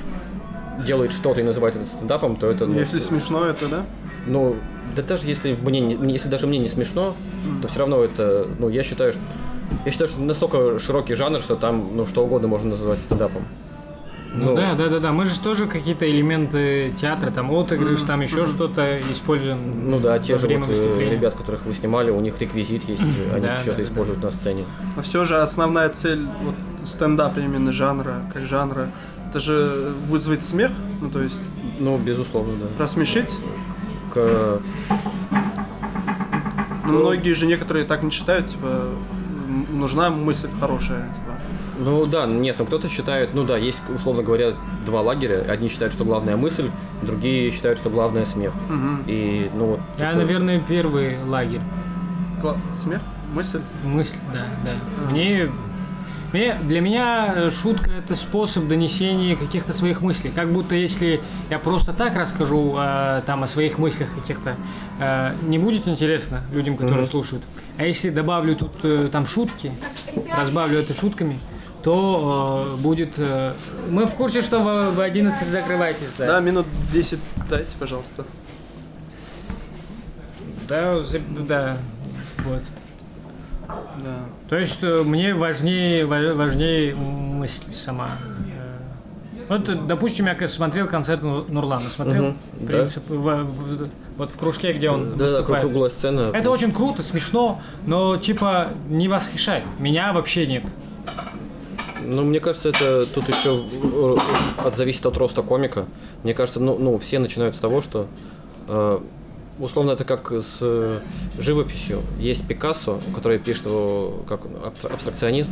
делает 0.85 1.11
что-то 1.11 1.41
и 1.41 1.43
называет 1.43 1.75
это 1.75 1.83
стендапом, 1.85 2.37
то 2.37 2.49
это... 2.49 2.65
ну, 2.65 2.79
Если 2.79 2.99
смешно, 2.99 3.45
это 3.45 3.67
да? 3.67 3.85
ну, 4.27 4.55
да 4.95 5.01
даже 5.01 5.27
если 5.27 5.57
мне, 5.61 5.81
не- 5.81 6.13
если 6.13 6.29
даже 6.29 6.47
мне 6.47 6.57
не 6.57 6.69
смешно, 6.69 7.15
то 7.61 7.67
все 7.67 7.79
равно 7.79 8.01
это, 8.01 8.47
ну, 8.57 8.69
я 8.69 8.81
считаю, 8.81 9.11
что 9.11 9.21
я 9.85 9.91
считаю, 9.91 10.09
что 10.09 10.19
настолько 10.21 10.79
широкий 10.79 11.15
жанр, 11.15 11.41
что 11.41 11.55
там, 11.55 11.89
ну, 11.95 12.05
что 12.05 12.23
угодно 12.23 12.47
можно 12.47 12.69
называть 12.71 12.99
стендапом. 12.99 13.43
Ну, 14.31 14.55
да, 14.55 14.75
да, 14.75 14.89
да, 14.89 14.99
да. 14.99 15.11
Мы 15.11 15.25
же 15.25 15.39
тоже 15.39 15.65
какие-то 15.65 16.09
элементы 16.09 16.93
театра, 16.95 17.31
там 17.31 17.49
отыгрыш, 17.51 18.03
там 18.03 18.21
еще 18.21 18.45
что-то 18.45 18.99
используем. 19.11 19.89
Ну 19.89 19.99
да, 19.99 20.19
те 20.19 20.37
же 20.37 20.47
вот, 20.47 20.69
э, 20.69 21.09
ребят, 21.09 21.33
которых 21.33 21.65
вы 21.65 21.73
снимали, 21.73 22.11
у 22.11 22.19
них 22.21 22.39
реквизит 22.39 22.87
есть, 22.87 23.01
они 23.33 23.41
Да, 23.41 23.57
что-то 23.57 23.77
да, 23.77 23.83
используют 23.83 24.21
на 24.21 24.29
сцене. 24.29 24.65
Но 24.95 25.01
все 25.01 25.25
же 25.25 25.37
основная 25.37 25.89
цель 25.89 26.27
вот, 26.43 26.53
стендапа 26.87 27.39
именно 27.39 27.73
жанра, 27.73 28.17
как 28.31 28.45
жанра, 28.45 28.89
это 29.29 29.39
же 29.39 29.93
вызвать 30.07 30.43
смех, 30.43 30.71
ну 31.01 31.09
то 31.09 31.21
есть 31.23 31.41
Ну, 31.79 31.97
безусловно, 31.97 32.53
да. 32.77 32.83
рассмешить. 32.83 33.35
К- 34.13 34.59
Но 36.85 36.99
многие 36.99 37.33
же 37.33 37.45
некоторые 37.47 37.85
так 37.85 38.03
не 38.03 38.11
считают, 38.11 38.47
типа 38.47 38.89
нужна 39.79 40.09
мысль 40.09 40.49
хорошая, 40.59 41.03
типа. 41.09 41.37
Ну 41.79 42.05
да, 42.05 42.25
нет, 42.25 42.57
ну 42.59 42.65
кто-то 42.65 42.89
считает, 42.89 43.33
ну 43.33 43.43
да, 43.45 43.57
есть, 43.57 43.81
условно 43.93 44.21
говоря, 44.21 44.53
два 44.85 45.01
лагеря. 45.01 45.45
Одни 45.49 45.69
считают, 45.69 45.93
что 45.93 46.03
главная 46.03 46.35
мысль, 46.35 46.69
другие 47.01 47.51
считают, 47.51 47.79
что 47.79 47.89
главное 47.89 48.25
смех. 48.25 48.53
И, 49.07 49.49
ну 49.55 49.65
вот... 49.67 49.79
Я, 49.97 50.09
такое- 50.09 50.25
наверное, 50.25 50.59
первый 50.59 51.17
лагерь. 51.25 51.61
Кла- 52.41 52.57
Смех, 52.73 53.01
мысль. 53.33 53.61
Мысль, 53.83 54.15
да, 54.33 54.45
да. 54.65 54.73
Мне, 55.11 55.49
мне, 56.33 56.55
для 56.63 56.81
меня 56.81 57.33
э, 57.35 57.49
шутка 57.51 57.91
это 57.91 58.15
способ 58.15 58.67
донесения 58.67 59.35
каких-то 59.35 59.73
своих 59.73 60.01
мыслей. 60.01 60.31
Как 60.31 60.51
будто 60.51 60.75
если 60.75 61.21
я 61.49 61.59
просто 61.59 61.93
так 61.93 62.15
расскажу 62.15 62.75
э, 62.77 63.21
там 63.25 63.43
о 63.43 63.47
своих 63.47 63.77
мыслях 63.77 64.13
каких-то, 64.13 64.55
э, 64.99 65.33
не 65.43 65.57
будет 65.57 65.87
интересно 65.87 66.43
людям, 66.51 66.77
которые 66.77 67.05
слушают. 67.05 67.43
А 67.77 67.85
если 67.85 68.09
добавлю 68.09 68.55
тут 68.55 68.73
э, 68.83 69.09
там 69.11 69.25
шутки, 69.25 69.71
разбавлю 70.37 70.79
это 70.79 70.93
шутками, 70.93 71.39
то 71.83 72.75
э, 72.77 72.81
будет... 72.81 73.13
э, 73.17 73.53
мы 73.89 74.05
в 74.05 74.15
курсе, 74.15 74.41
что 74.41 74.59
вы 74.59 74.91
в 74.91 74.99
11 74.99 75.47
закрываетесь, 75.47 76.13
да? 76.17 76.27
Да, 76.27 76.39
минут 76.41 76.67
10 76.91 77.19
дайте, 77.49 77.75
пожалуйста. 77.79 78.25
Да, 80.67 80.99
да, 81.47 81.77
вот. 82.45 82.61
Да. 84.03 84.25
То 84.49 84.55
есть 84.57 84.79
э, 84.83 85.03
мне 85.03 85.33
важнее, 85.33 86.05
ва- 86.05 86.33
важнее 86.33 86.95
мысль 86.95 87.71
сама. 87.71 88.09
Э, 88.55 89.45
Вот, 89.49 89.87
допустим, 89.87 90.27
я 90.27 90.47
смотрел 90.47 90.87
концерт 90.87 91.21
Ну- 91.23 91.43
Нурлана, 91.47 91.89
смотрел 91.89 92.33
да. 92.53 92.67
принцип, 92.67 93.07
в- 93.09 93.43
в- 93.43 93.89
вот 94.17 94.29
в 94.31 94.37
кружке, 94.37 94.73
где 94.73 94.89
он 94.89 95.11
Да, 95.11 95.15
да, 95.17 95.23
выступает. 95.25 95.63
круглая 95.63 95.89
сцена. 95.89 96.31
Это 96.33 96.49
очень 96.51 96.71
круто, 96.71 97.03
смешно, 97.03 97.59
но 97.85 98.17
типа 98.17 98.69
не 98.89 99.07
восхищает. 99.07 99.63
Меня 99.79 100.13
вообще 100.13 100.45
нет. 100.47 100.63
Ну, 102.05 102.23
мне 102.23 102.39
кажется, 102.39 102.69
это 102.69 103.05
тут 103.05 103.27
еще 103.29 103.61
э, 103.83 104.15
от 104.65 104.75
зависит 104.77 105.05
от 105.05 105.17
роста 105.17 105.41
комика. 105.43 105.85
Мне 106.23 106.33
кажется, 106.33 106.59
ну, 106.59 106.77
ну 106.79 106.97
все 106.97 107.19
начинают 107.19 107.55
с 107.55 107.59
того, 107.59 107.81
что 107.81 108.07
э, 108.67 108.99
условно 109.59 109.91
это 109.91 110.03
как 110.03 110.31
с 110.31 110.57
э, 110.61 110.99
живописью. 111.37 111.99
Есть 112.19 112.47
Пикассо, 112.47 112.99
который 113.15 113.39
пишет 113.39 113.65
его 113.65 114.23
как 114.27 114.41
абстра- 114.45 114.93
абстракционизм, 114.93 115.49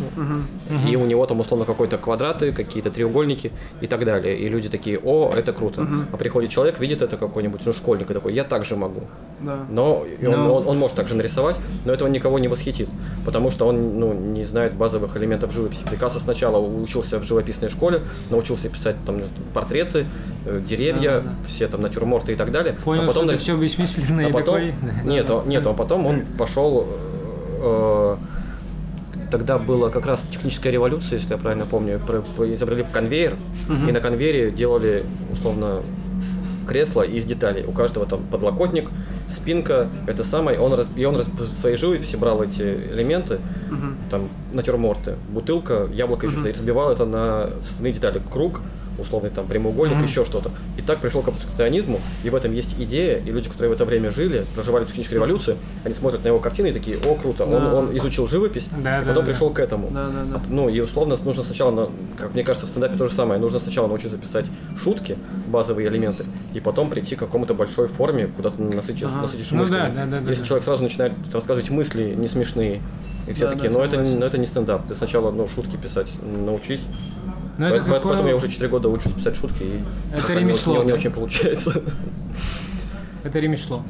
и 0.90 0.96
у 0.96 1.06
него 1.06 1.26
там 1.26 1.40
условно 1.40 1.66
какой-то 1.66 1.98
квадраты, 1.98 2.52
какие-то 2.52 2.90
треугольники 2.92 3.52
и 3.82 3.88
так 3.88 4.06
далее. 4.06 4.38
И 4.38 4.48
люди 4.50 4.70
такие, 4.70 5.00
о, 5.04 5.32
это 5.36 5.54
круто. 5.54 5.88
А 6.12 6.18
приходит 6.18 6.50
человек, 6.52 6.80
видит 6.80 7.02
это 7.02 7.18
какой-нибудь 7.18 7.66
ну, 7.66 7.74
школьник 7.74 8.10
и 8.12 8.14
такой, 8.14 8.34
я 8.34 8.44
так 8.44 8.66
же 8.66 8.76
могу. 8.76 9.04
Да. 9.42 9.66
Но 9.70 10.06
и 10.22 10.26
он, 10.26 10.32
Но- 10.36 10.56
он- 10.56 10.68
он 10.68 10.78
может 10.78 10.96
также 10.96 11.16
нарисовать, 11.16 11.60
но 11.86 11.94
этого 11.94 12.08
никого 12.10 12.40
не 12.40 12.48
восхитит, 12.48 12.90
потому 13.28 13.50
что 13.50 13.68
он 13.68 14.00
ну, 14.00 14.14
не 14.14 14.46
знает 14.46 14.74
базовых 14.74 15.18
элементов 15.18 15.52
живописи. 15.52 15.84
Пикассо 15.92 16.18
сначала 16.18 16.66
учился 16.66 17.20
в 17.20 17.24
живописной 17.24 17.68
школе, 17.68 18.02
научился 18.32 18.70
писать 18.70 18.96
там 19.06 19.22
портреты, 19.54 20.06
э, 20.46 20.62
деревья, 20.66 21.24
все 21.46 21.68
там 21.68 21.82
натюрморты 21.82 22.32
и 22.32 22.36
так 22.38 22.54
далее. 22.54 22.78
Понял, 22.86 23.04
а 23.04 23.08
потом, 23.08 23.26
что 23.26 23.34
это 23.34 23.42
все 23.42 23.58
бессмысленно 23.58 24.28
а 24.28 24.30
потом, 24.30 24.56
такой. 24.56 24.74
нет, 25.04 25.30
а- 25.30 25.44
нет, 25.46 25.68
а 25.68 25.74
потом 25.74 26.06
он 26.06 26.22
пошел. 26.38 26.88
э, 27.62 28.18
тогда 29.30 29.58
была 29.58 29.90
как 29.90 30.06
раз 30.06 30.26
техническая 30.32 30.72
революция, 30.72 31.18
если 31.18 31.32
я 31.34 31.38
правильно 31.38 31.66
помню, 31.66 32.00
изобрели 32.54 32.86
конвейер, 32.90 33.36
и 33.68 33.92
на 33.92 34.00
конвейере 34.00 34.52
делали 34.52 35.04
условно 35.34 35.82
кресло 36.66 37.02
из 37.02 37.26
деталей. 37.26 37.66
У 37.66 37.74
каждого 37.74 38.06
там 38.06 38.22
подлокотник, 38.32 38.90
спинка, 39.30 39.88
это 40.08 40.24
самое. 40.24 40.60
Он 40.60 40.74
раз- 40.74 40.88
и 40.96 41.06
он 41.06 41.16
раз- 41.18 41.28
в 41.28 41.60
своей 41.60 41.78
живописи 41.78 42.16
брал 42.16 42.42
эти 42.44 42.62
элементы, 42.62 43.40
там 44.10 44.30
натюрморты, 44.54 45.16
бутылка, 45.30 45.88
яблоко 45.94 46.28
еще 46.28 46.38
стоит, 46.38 46.56
разбивал 46.58 46.92
это 46.92 47.06
на 47.06 47.50
составные 47.62 47.94
детали. 47.94 48.22
Круг, 48.32 48.62
условный 48.98 49.30
там 49.30 49.46
прямоугольник, 49.48 50.02
еще 50.02 50.26
что-то. 50.26 50.52
И 50.78 50.82
так 50.82 51.00
пришел 51.00 51.22
к 51.22 51.28
абстракционизму, 51.28 52.00
и 52.24 52.30
в 52.30 52.36
этом 52.36 52.54
есть 52.54 52.76
идея, 52.80 53.18
и 53.20 53.32
люди, 53.32 53.50
которые 53.50 53.70
в 53.72 53.74
это 53.74 53.86
время 53.86 54.12
жили, 54.12 54.46
проживали 54.56 54.86
техническую 54.86 55.18
революцию, 55.18 55.58
они 55.84 55.94
смотрят 55.94 56.24
на 56.24 56.30
его 56.30 56.40
картины 56.40 56.68
и 56.68 56.74
такие, 56.74 56.98
о, 56.98 57.16
круто, 57.16 57.46
он, 57.46 57.52
Да. 57.52 57.76
он 57.76 57.98
изучил 57.98 58.28
живопись, 58.28 58.70
Да, 58.84 58.98
и 59.02 59.06
да, 59.06 59.10
потом 59.10 59.24
да. 59.26 59.32
пришел 59.32 59.50
к 59.52 59.60
этому. 59.60 59.90
Да, 59.92 60.08
да, 60.10 60.24
да. 60.34 60.42
Ну, 60.50 60.70
и 60.70 60.80
условно 60.80 61.16
нужно 61.24 61.44
сначала, 61.44 61.72
на- 61.72 61.90
как 62.18 62.34
мне 62.34 62.44
кажется, 62.44 62.66
в 62.68 62.70
стендапе 62.70 62.98
то 62.98 63.08
же 63.08 63.14
самое. 63.14 63.40
Нужно 63.40 63.60
сначала 63.60 63.88
научиться 63.88 64.18
писать 64.18 64.46
шутки, 64.82 65.18
базовые 65.48 65.88
элементы, 65.88 66.26
и 66.54 66.60
потом 66.60 66.90
прийти 66.90 67.16
к 67.16 67.20
какому-то 67.20 67.54
большой 67.54 67.88
форме, 67.88 68.28
куда 68.28 68.50
ты 68.50 68.62
насытишь, 68.62 69.10
Ага. 69.10 69.22
насытишь 69.24 69.52
Ну 69.52 69.60
мыслями. 69.60 69.94
да, 69.94 70.06
да, 70.06 70.12
да, 70.12 70.20
да, 70.22 70.30
Если 70.30 70.42
да. 70.44 70.48
человек 70.48 70.64
сразу 70.66 70.84
начинает 70.84 71.14
рассказывать 71.34 71.70
мысли 71.70 72.14
не 72.18 72.28
смешные, 72.28 72.82
и 73.28 73.34
все 73.34 73.46
Да, 73.46 73.52
такие, 73.54 73.70
да, 73.70 73.78
ну, 73.78 73.84
это, 73.84 73.92
согласен. 73.98 74.20
ну 74.20 74.26
это 74.26 74.38
не 74.38 74.46
стендап. 74.46 74.88
Ты 74.88 74.96
сначала 74.96 75.32
ну, 75.32 75.48
шутки 75.48 75.76
писать 75.76 76.08
научись. 76.46 76.82
Но 77.58 77.68
Ну, 77.70 77.74
это 77.74 77.76
Поэтому 77.80 77.96
какое- 77.96 78.10
Поэтому 78.12 78.30
я 78.30 78.36
уже 78.36 78.50
4 78.50 78.70
года 78.70 78.90
учусь 78.90 79.12
писать 79.14 79.36
шутки, 79.36 79.64
и 79.64 79.84
Это 80.14 80.34
не- 80.36 80.42
ремесло, 80.42 80.78
не, 80.78 80.84
не 80.84 80.88
да? 80.90 80.94
очень 80.94 81.12
получается. 81.12 81.82
это 83.24 83.40
ремесло. 83.40 83.84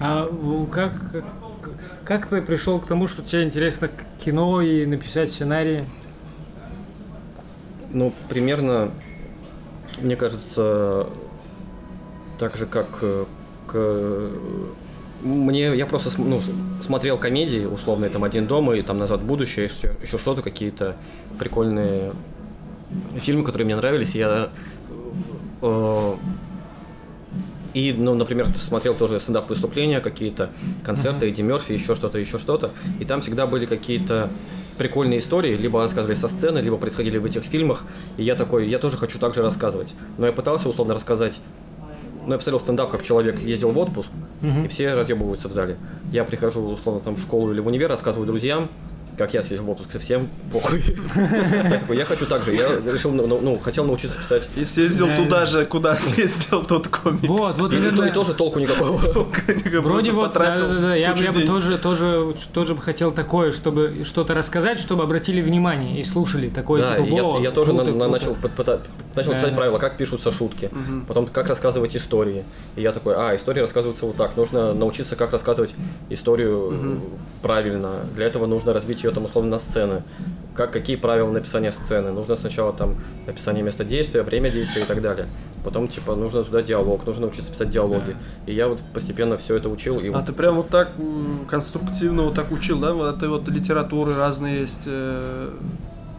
А 0.00 0.28
как, 0.72 0.92
как 2.04 2.26
ты 2.26 2.40
пришел 2.42 2.78
к 2.80 2.86
тому, 2.86 3.06
что 3.08 3.22
тебе 3.22 3.42
интересно 3.44 3.90
кино 4.18 4.60
и 4.62 4.86
написать 4.86 5.30
сценарий? 5.30 5.84
Ну, 7.92 8.12
примерно, 8.28 8.90
мне 10.02 10.16
кажется, 10.16 11.06
так 12.38 12.56
же, 12.56 12.66
как 12.66 12.86
э, 13.02 13.24
к... 13.66 14.30
Мне, 15.22 15.74
я 15.74 15.86
просто 15.86 16.10
ну, 16.20 16.40
смотрел 16.82 17.16
комедии, 17.16 17.64
условные, 17.64 18.10
там, 18.10 18.22
«Один 18.24 18.46
дома» 18.46 18.74
и 18.74 18.82
там 18.82 18.98
«Назад 18.98 19.20
в 19.20 19.24
будущее», 19.24 19.64
еще, 19.66 19.94
еще 20.02 20.18
что-то, 20.18 20.42
какие-то 20.42 20.96
прикольные 21.38 22.12
фильмы, 23.18 23.44
которые 23.44 23.64
мне 23.66 23.76
нравились, 23.76 24.14
я... 24.14 24.50
э, 25.62 26.14
и, 27.74 27.92
ну, 27.92 28.14
например, 28.14 28.48
смотрел 28.58 28.94
тоже 28.94 29.20
стендап-выступления, 29.20 30.00
какие-то 30.00 30.50
концерты, 30.82 31.28
Эдди 31.28 31.42
Мерфи, 31.42 31.72
еще 31.72 31.94
что-то, 31.94 32.18
еще 32.18 32.38
что-то. 32.38 32.70
И 33.00 33.04
там 33.04 33.20
всегда 33.20 33.46
были 33.46 33.66
какие-то 33.66 34.30
прикольные 34.78 35.18
истории, 35.18 35.56
либо 35.56 35.82
рассказывали 35.82 36.14
со 36.14 36.28
сцены, 36.28 36.60
либо 36.60 36.78
происходили 36.78 37.18
в 37.18 37.26
этих 37.26 37.42
фильмах. 37.42 37.84
И 38.16 38.22
я 38.22 38.34
такой, 38.34 38.68
я 38.68 38.78
тоже 38.78 38.96
хочу 38.96 39.18
так 39.18 39.34
же 39.34 39.42
рассказывать. 39.42 39.94
Но 40.16 40.26
я 40.26 40.32
пытался 40.32 40.70
условно 40.70 40.94
рассказать 40.94 41.40
ну, 42.26 42.32
я 42.32 42.38
посмотрел 42.38 42.58
стендап, 42.58 42.90
как 42.90 43.04
человек 43.04 43.38
ездил 43.38 43.70
в 43.70 43.78
отпуск, 43.78 44.10
и 44.42 44.66
все 44.66 44.94
разъебываются 44.94 45.48
в 45.48 45.52
зале. 45.52 45.76
Я 46.10 46.24
прихожу, 46.24 46.60
условно, 46.60 47.00
там 47.00 47.14
в 47.14 47.20
школу 47.20 47.52
или 47.52 47.60
в 47.60 47.66
универ, 47.68 47.88
рассказываю 47.88 48.26
друзьям, 48.26 48.68
как 49.18 49.34
я 49.34 49.42
съездил 49.42 49.66
в 49.66 49.70
отпуск, 49.70 49.94
и 49.94 49.98
всем 49.98 50.28
похуй. 50.52 50.82
Я 51.52 51.78
такой, 51.80 51.96
я 51.96 52.04
хочу 52.04 52.26
так 52.26 52.44
же. 52.44 52.54
Я 52.54 52.68
решил, 52.92 53.12
ну, 53.12 53.26
ну, 53.26 53.58
хотел 53.58 53.84
научиться 53.84 54.18
писать. 54.18 54.48
И 54.56 54.64
съездил 54.64 55.06
Да. 55.06 55.16
туда 55.16 55.46
же, 55.46 55.64
куда 55.64 55.96
съездил 55.96 56.64
тот 56.64 56.88
комик. 56.88 57.22
Вот, 57.28 57.56
вот, 57.58 57.72
наверное, 57.72 58.08
и 58.08 58.12
тоже 58.12 58.34
толку 58.34 58.58
никакого. 58.58 58.96
Вроде 59.82 60.12
вот, 60.12 60.32
да, 60.32 60.40
потратил 60.40 60.68
да, 60.68 60.80
да, 60.80 60.94
я, 60.94 61.12
бы 61.32 61.42
тоже, 61.42 61.78
тоже, 61.78 62.34
тоже 62.52 62.74
бы 62.74 62.82
хотел 62.82 63.10
такое, 63.12 63.52
чтобы 63.52 63.94
что-то 64.04 64.34
рассказать, 64.34 64.78
чтобы 64.78 65.02
обратили 65.02 65.40
внимание 65.40 65.98
и 65.98 66.04
слушали. 66.04 66.48
Такое, 66.48 66.82
Да, 66.82 66.96
типа, 66.96 67.06
я, 67.14 67.22
«Во, 67.22 67.40
я 67.40 67.50
тоже 67.50 67.72
на- 67.72 67.84
круто, 67.84 67.98
на- 67.98 68.04
круто». 68.06 68.26
начал, 68.26 68.36
начал 69.16 69.32
писать 69.32 69.54
правила, 69.56 69.78
как 69.78 69.96
пишутся 69.96 70.30
шутки, 70.30 70.70
потом 71.08 71.26
как 71.26 71.48
рассказывать 71.48 71.96
истории. 71.96 72.44
И 72.76 72.82
я 72.82 72.92
такой, 72.92 73.14
а, 73.16 73.34
истории 73.34 73.60
рассказываются 73.60 74.06
вот 74.06 74.16
так, 74.16 74.36
нужно 74.36 74.74
научиться, 74.74 75.16
как 75.16 75.32
рассказывать 75.32 75.74
историю 76.10 77.00
правильно. 77.42 78.00
Для 78.14 78.26
этого 78.26 78.46
нужно 78.46 78.72
разбить 78.72 79.05
ее 79.06 79.14
там 79.14 79.24
условно 79.24 79.50
на 79.52 79.58
сцены. 79.58 80.02
Как, 80.54 80.72
какие 80.72 80.96
правила 80.96 81.30
написания 81.30 81.70
сцены? 81.70 82.12
Нужно 82.12 82.34
сначала 82.36 82.72
там 82.72 82.94
описание 83.26 83.62
места 83.62 83.84
действия, 83.84 84.22
время 84.22 84.50
действия 84.50 84.82
и 84.82 84.84
так 84.86 85.00
далее. 85.02 85.26
Потом, 85.64 85.88
типа, 85.88 86.14
нужно 86.14 86.44
туда 86.44 86.62
диалог, 86.62 87.06
нужно 87.06 87.26
учиться 87.26 87.50
писать 87.50 87.70
диалоги. 87.70 88.16
И 88.46 88.54
я 88.54 88.66
вот 88.68 88.80
постепенно 88.94 89.36
все 89.36 89.56
это 89.56 89.68
учил. 89.68 89.98
И 90.00 90.08
А 90.10 90.22
ты 90.22 90.32
прям 90.32 90.54
вот 90.56 90.68
так 90.70 90.92
конструктивно 91.48 92.22
вот 92.22 92.34
так 92.34 92.52
учил, 92.52 92.78
да? 92.78 92.92
Вот 92.94 93.16
это 93.16 93.28
вот 93.28 93.48
литературы 93.48 94.14
разные 94.14 94.60
есть 94.60 94.82
э, 94.86 95.50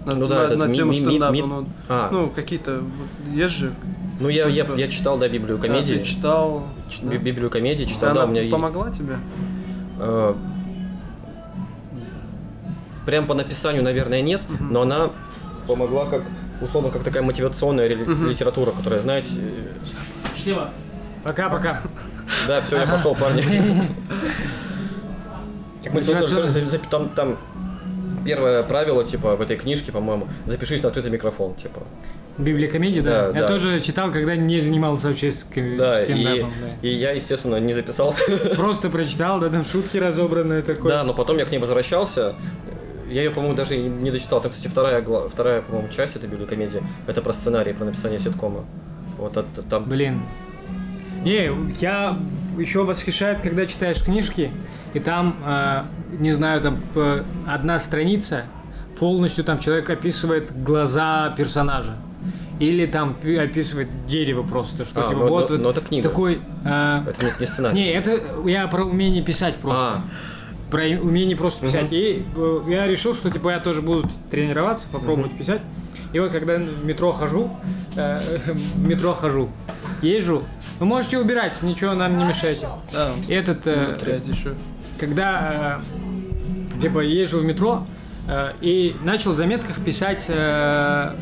на, 0.05 0.15
Ну 0.15 0.27
да, 0.27 0.35
на- 0.39 0.43
этот 0.43 0.57
на 0.59 0.65
ми- 0.65 0.73
тему 0.73 0.91
ми- 0.91 0.99
ми- 0.99 1.05
стендапа. 1.05 1.33
ми- 1.33 1.41
ну, 1.41 1.65
А. 1.89 2.09
ну, 2.11 2.29
какие-то 2.29 2.75
вот 2.81 3.35
есть 3.35 3.55
же. 3.55 3.71
ну, 4.19 4.29
я, 4.29 4.47
я, 4.47 4.65
я 4.75 4.87
читал, 4.87 5.17
да, 5.17 5.27
Библию 5.29 5.57
А, 5.57 5.61
комедии. 5.61 5.95
ты 5.95 6.03
читал. 6.03 6.63
Ч- 6.89 6.99
да? 7.03 7.09
би- 7.09 7.17
Библию 7.17 7.49
комедии 7.49 7.85
читал, 7.85 8.11
Она 8.11 8.21
да, 8.21 8.25
у 8.27 8.29
меня 8.29 8.49
помогла 8.51 8.91
тебе? 8.91 9.17
Э, 9.99 10.35
Прям 13.07 13.25
по 13.25 13.33
написанию, 13.33 13.81
наверное, 13.83 14.21
нет, 14.21 14.41
но 14.59 14.81
она 14.81 15.11
помогла 15.65 16.05
как, 16.07 16.23
условно, 16.61 16.89
как 16.91 17.03
такая 17.03 17.23
мотивационная 17.23 17.87
рели- 17.87 18.29
литература, 18.29 18.71
которая, 18.71 18.99
знаете... 18.99 19.29
э, 20.45 20.67
Пока-пока. 21.23 21.81
Да, 22.49 22.61
все, 22.61 22.81
я 22.81 22.85
пошел, 22.85 23.15
парни. 23.15 23.43
Там, 26.91 27.09
там 27.09 27.37
первое 28.25 28.63
правило, 28.63 29.03
типа, 29.05 29.35
в 29.37 29.41
этой 29.41 29.55
книжке, 29.55 29.91
по-моему, 29.93 30.27
запишись 30.45 30.81
на 30.83 30.89
открытый 30.89 31.11
микрофон, 31.11 31.55
типа. 31.55 31.83
Библия 32.37 32.69
комедии, 32.69 32.99
да? 32.99 33.31
Да, 33.31 33.39
Я 33.39 33.41
да. 33.41 33.47
тоже 33.47 33.79
читал, 33.79 34.11
когда 34.11 34.35
не 34.35 34.59
занимался 34.61 35.07
вообще 35.07 35.31
Да, 35.77 36.01
и, 36.01 36.03
стендапом. 36.03 36.51
и 36.81 36.89
я, 36.89 37.11
естественно, 37.13 37.55
не 37.59 37.73
записался. 37.73 38.23
да. 38.27 38.55
Просто 38.55 38.89
прочитал, 38.89 39.39
да, 39.39 39.49
там 39.49 39.63
шутки 39.65 39.97
разобранные 39.97 40.61
такое. 40.61 40.91
Да, 40.91 41.03
но 41.03 41.13
потом 41.13 41.37
я 41.37 41.45
к 41.45 41.51
ней 41.51 41.57
возвращался. 41.57 42.35
Я 43.09 43.23
ее, 43.23 43.31
по-моему, 43.31 43.55
даже 43.55 43.75
и 43.77 43.83
не 43.87 44.11
дочитал. 44.11 44.41
Там, 44.41 44.51
кстати, 44.51 44.67
вторая, 44.67 45.03
вторая 45.29 45.61
по-моему, 45.61 45.89
часть 45.89 46.15
этой 46.15 46.27
библиокомедии. 46.29 46.83
Это 47.07 47.21
про 47.21 47.33
сценарий, 47.33 47.73
про 47.73 47.85
написание 47.85 48.19
ситкома. 48.19 48.65
Вот 49.17 49.37
это, 49.37 49.61
там... 49.63 49.85
Блин. 49.85 50.21
Не, 51.23 51.51
я 51.79 52.17
еще 52.57 52.83
восхищает, 52.83 53.41
когда 53.41 53.65
читаешь 53.65 54.01
книжки, 54.03 54.51
и 54.93 54.99
там, 54.99 55.35
э, 55.45 55.83
не 56.19 56.31
знаю, 56.31 56.61
там 56.61 56.79
э, 56.95 57.23
одна 57.47 57.79
страница, 57.79 58.43
полностью 58.99 59.43
там 59.43 59.59
человек 59.59 59.89
описывает 59.89 60.63
глаза 60.63 61.33
персонажа. 61.37 61.93
Или 62.59 62.85
там 62.87 63.13
пи- 63.13 63.35
описывает 63.37 63.87
дерево 64.07 64.41
просто, 64.43 64.83
что 64.83 65.05
А, 65.05 65.09
типа 65.09 65.19
ну, 65.21 65.27
вот, 65.27 65.49
вот 65.51 65.59
ну, 65.59 65.69
это 65.69 65.81
книга. 65.81 66.09
такой. 66.09 66.39
э, 66.65 67.03
Это 67.07 67.25
не, 67.25 67.31
не 67.39 67.45
сценарий. 67.45 67.75
не, 67.75 67.87
это 67.91 68.19
я 68.45 68.67
про 68.67 68.83
умение 68.83 69.21
писать 69.23 69.55
просто. 69.55 69.85
А. 69.85 70.01
Про 70.71 70.83
умение 70.99 71.37
просто 71.37 71.65
писать. 71.65 71.87
И 71.91 72.23
э, 72.35 72.59
я 72.67 72.87
решил, 72.87 73.13
что 73.13 73.29
типа 73.31 73.49
я 73.49 73.59
тоже 73.59 73.81
буду 73.81 74.09
тренироваться, 74.29 74.87
попробовать 74.91 75.37
писать. 75.37 75.61
И 76.13 76.19
вот 76.19 76.31
когда 76.31 76.57
в 76.57 76.85
метро 76.85 77.11
хожу, 77.11 77.49
э, 77.95 78.15
в 78.47 78.79
метро 78.87 79.13
хожу, 79.13 79.49
езжу, 80.01 80.43
вы 80.79 80.85
можете 80.85 81.19
убирать, 81.19 81.61
ничего 81.63 81.93
нам 81.93 82.17
не 82.17 82.25
мешайте. 82.25 82.67
Да. 82.91 83.11
Этот, 83.29 83.65
э, 83.65 84.19
еще. 84.25 84.53
когда 84.99 85.79
э, 86.75 86.81
типа 86.81 86.99
езжу 86.99 87.39
в 87.39 87.45
метро 87.45 87.85
э, 88.27 88.53
и 88.61 88.95
начал 89.03 89.31
в 89.31 89.35
заметках 89.35 89.79
писать 89.83 90.25
э, 90.27 91.13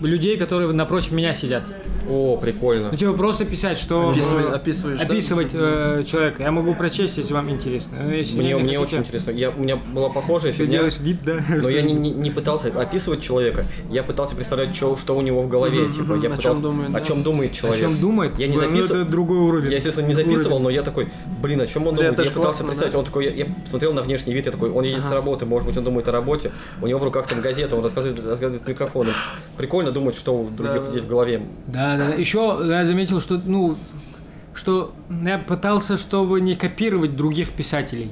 людей, 0.00 0.36
которые 0.36 0.72
напротив 0.72 1.12
меня 1.12 1.32
сидят. 1.32 1.64
О, 2.08 2.36
прикольно. 2.36 2.88
Ну, 2.90 2.96
типа 2.96 3.12
просто 3.14 3.44
писать, 3.44 3.78
что... 3.78 4.10
Описывай- 4.10 4.44
э, 4.50 4.54
описываешь, 4.54 4.98
да? 5.00 5.04
Описывать 5.06 5.48
э, 5.52 6.02
человека. 6.06 6.42
Я 6.42 6.50
могу 6.50 6.74
прочесть, 6.74 7.16
если 7.16 7.32
вам 7.32 7.50
интересно. 7.50 7.98
Но 8.02 8.12
если 8.14 8.38
Мне, 8.38 8.48
не 8.48 8.54
мне 8.54 8.78
хотите, 8.78 8.78
очень 8.78 8.98
интересно. 8.98 9.30
Я, 9.30 9.50
у 9.50 9.60
меня 9.60 9.76
была 9.76 10.10
похожая 10.10 10.52
Ты 10.52 10.58
фигня. 10.58 10.72
делаешь 10.78 10.98
вид, 11.00 11.18
да? 11.24 11.40
Но 11.48 11.68
я 11.68 11.82
не, 11.82 11.92
не, 11.94 12.10
не 12.10 12.30
пытался 12.30 12.68
описывать 12.68 13.20
человека, 13.22 13.64
я 13.90 14.02
пытался 14.02 14.36
представлять, 14.36 14.74
что, 14.74 14.96
что 14.96 15.16
у 15.16 15.20
него 15.22 15.42
в 15.42 15.48
голове. 15.48 15.92
типа, 15.92 16.14
я 16.14 16.18
о 16.18 16.22
чем 16.22 16.36
пытался, 16.36 16.62
думает, 16.62 16.88
о 16.90 16.92
да. 16.92 17.00
чем 17.00 17.22
думает 17.22 17.52
О 17.52 17.54
человек. 17.54 17.80
чем 17.80 18.00
думает? 18.00 18.38
Я 18.38 18.46
не 18.48 18.54
Ну, 18.56 18.60
записывал. 18.60 19.00
это 19.02 19.10
другой 19.10 19.38
уровень. 19.38 19.70
Я, 19.70 19.76
естественно, 19.76 20.06
не 20.06 20.14
записывал, 20.14 20.56
уровень. 20.56 20.62
но 20.64 20.70
я 20.70 20.82
такой, 20.82 21.08
блин, 21.42 21.60
о 21.60 21.66
чем 21.66 21.86
он 21.86 21.94
думает? 21.94 22.12
это 22.14 22.22
Я 22.24 22.30
пытался 22.30 22.64
классно, 22.64 22.66
представить, 22.66 22.92
да? 22.92 22.98
он 22.98 23.04
такой, 23.04 23.24
я, 23.26 23.30
я 23.32 23.46
смотрел 23.68 23.92
на 23.94 24.02
внешний 24.02 24.34
вид, 24.34 24.46
я 24.46 24.52
такой, 24.52 24.70
он 24.70 24.84
едет 24.84 25.02
с 25.02 25.10
работы, 25.10 25.46
может 25.46 25.66
быть, 25.68 25.76
он 25.76 25.84
думает 25.84 26.06
о 26.08 26.12
работе, 26.12 26.50
у 26.82 26.86
него 26.86 26.98
в 26.98 27.04
руках 27.04 27.26
там 27.26 27.40
газета, 27.40 27.76
он 27.76 27.82
рассказывает, 27.82 28.18
рассказывает 28.24 28.62
с 28.62 28.66
микрофоном. 28.68 29.14
Прикольно 29.56 29.90
думать, 29.92 30.16
что 30.16 30.34
у 30.34 30.50
других 30.50 30.74
Да. 30.82 30.86
людей 30.86 31.00
в 31.00 31.06
голове. 31.06 31.42
Да, 31.66 31.93
да, 31.98 32.08
да. 32.08 32.14
Еще 32.14 32.58
я 32.64 32.84
заметил, 32.84 33.20
что, 33.20 33.40
ну, 33.44 33.76
что 34.54 34.92
я 35.24 35.38
пытался, 35.38 35.96
чтобы 35.98 36.40
не 36.40 36.54
копировать 36.54 37.16
других 37.16 37.50
писателей. 37.52 38.10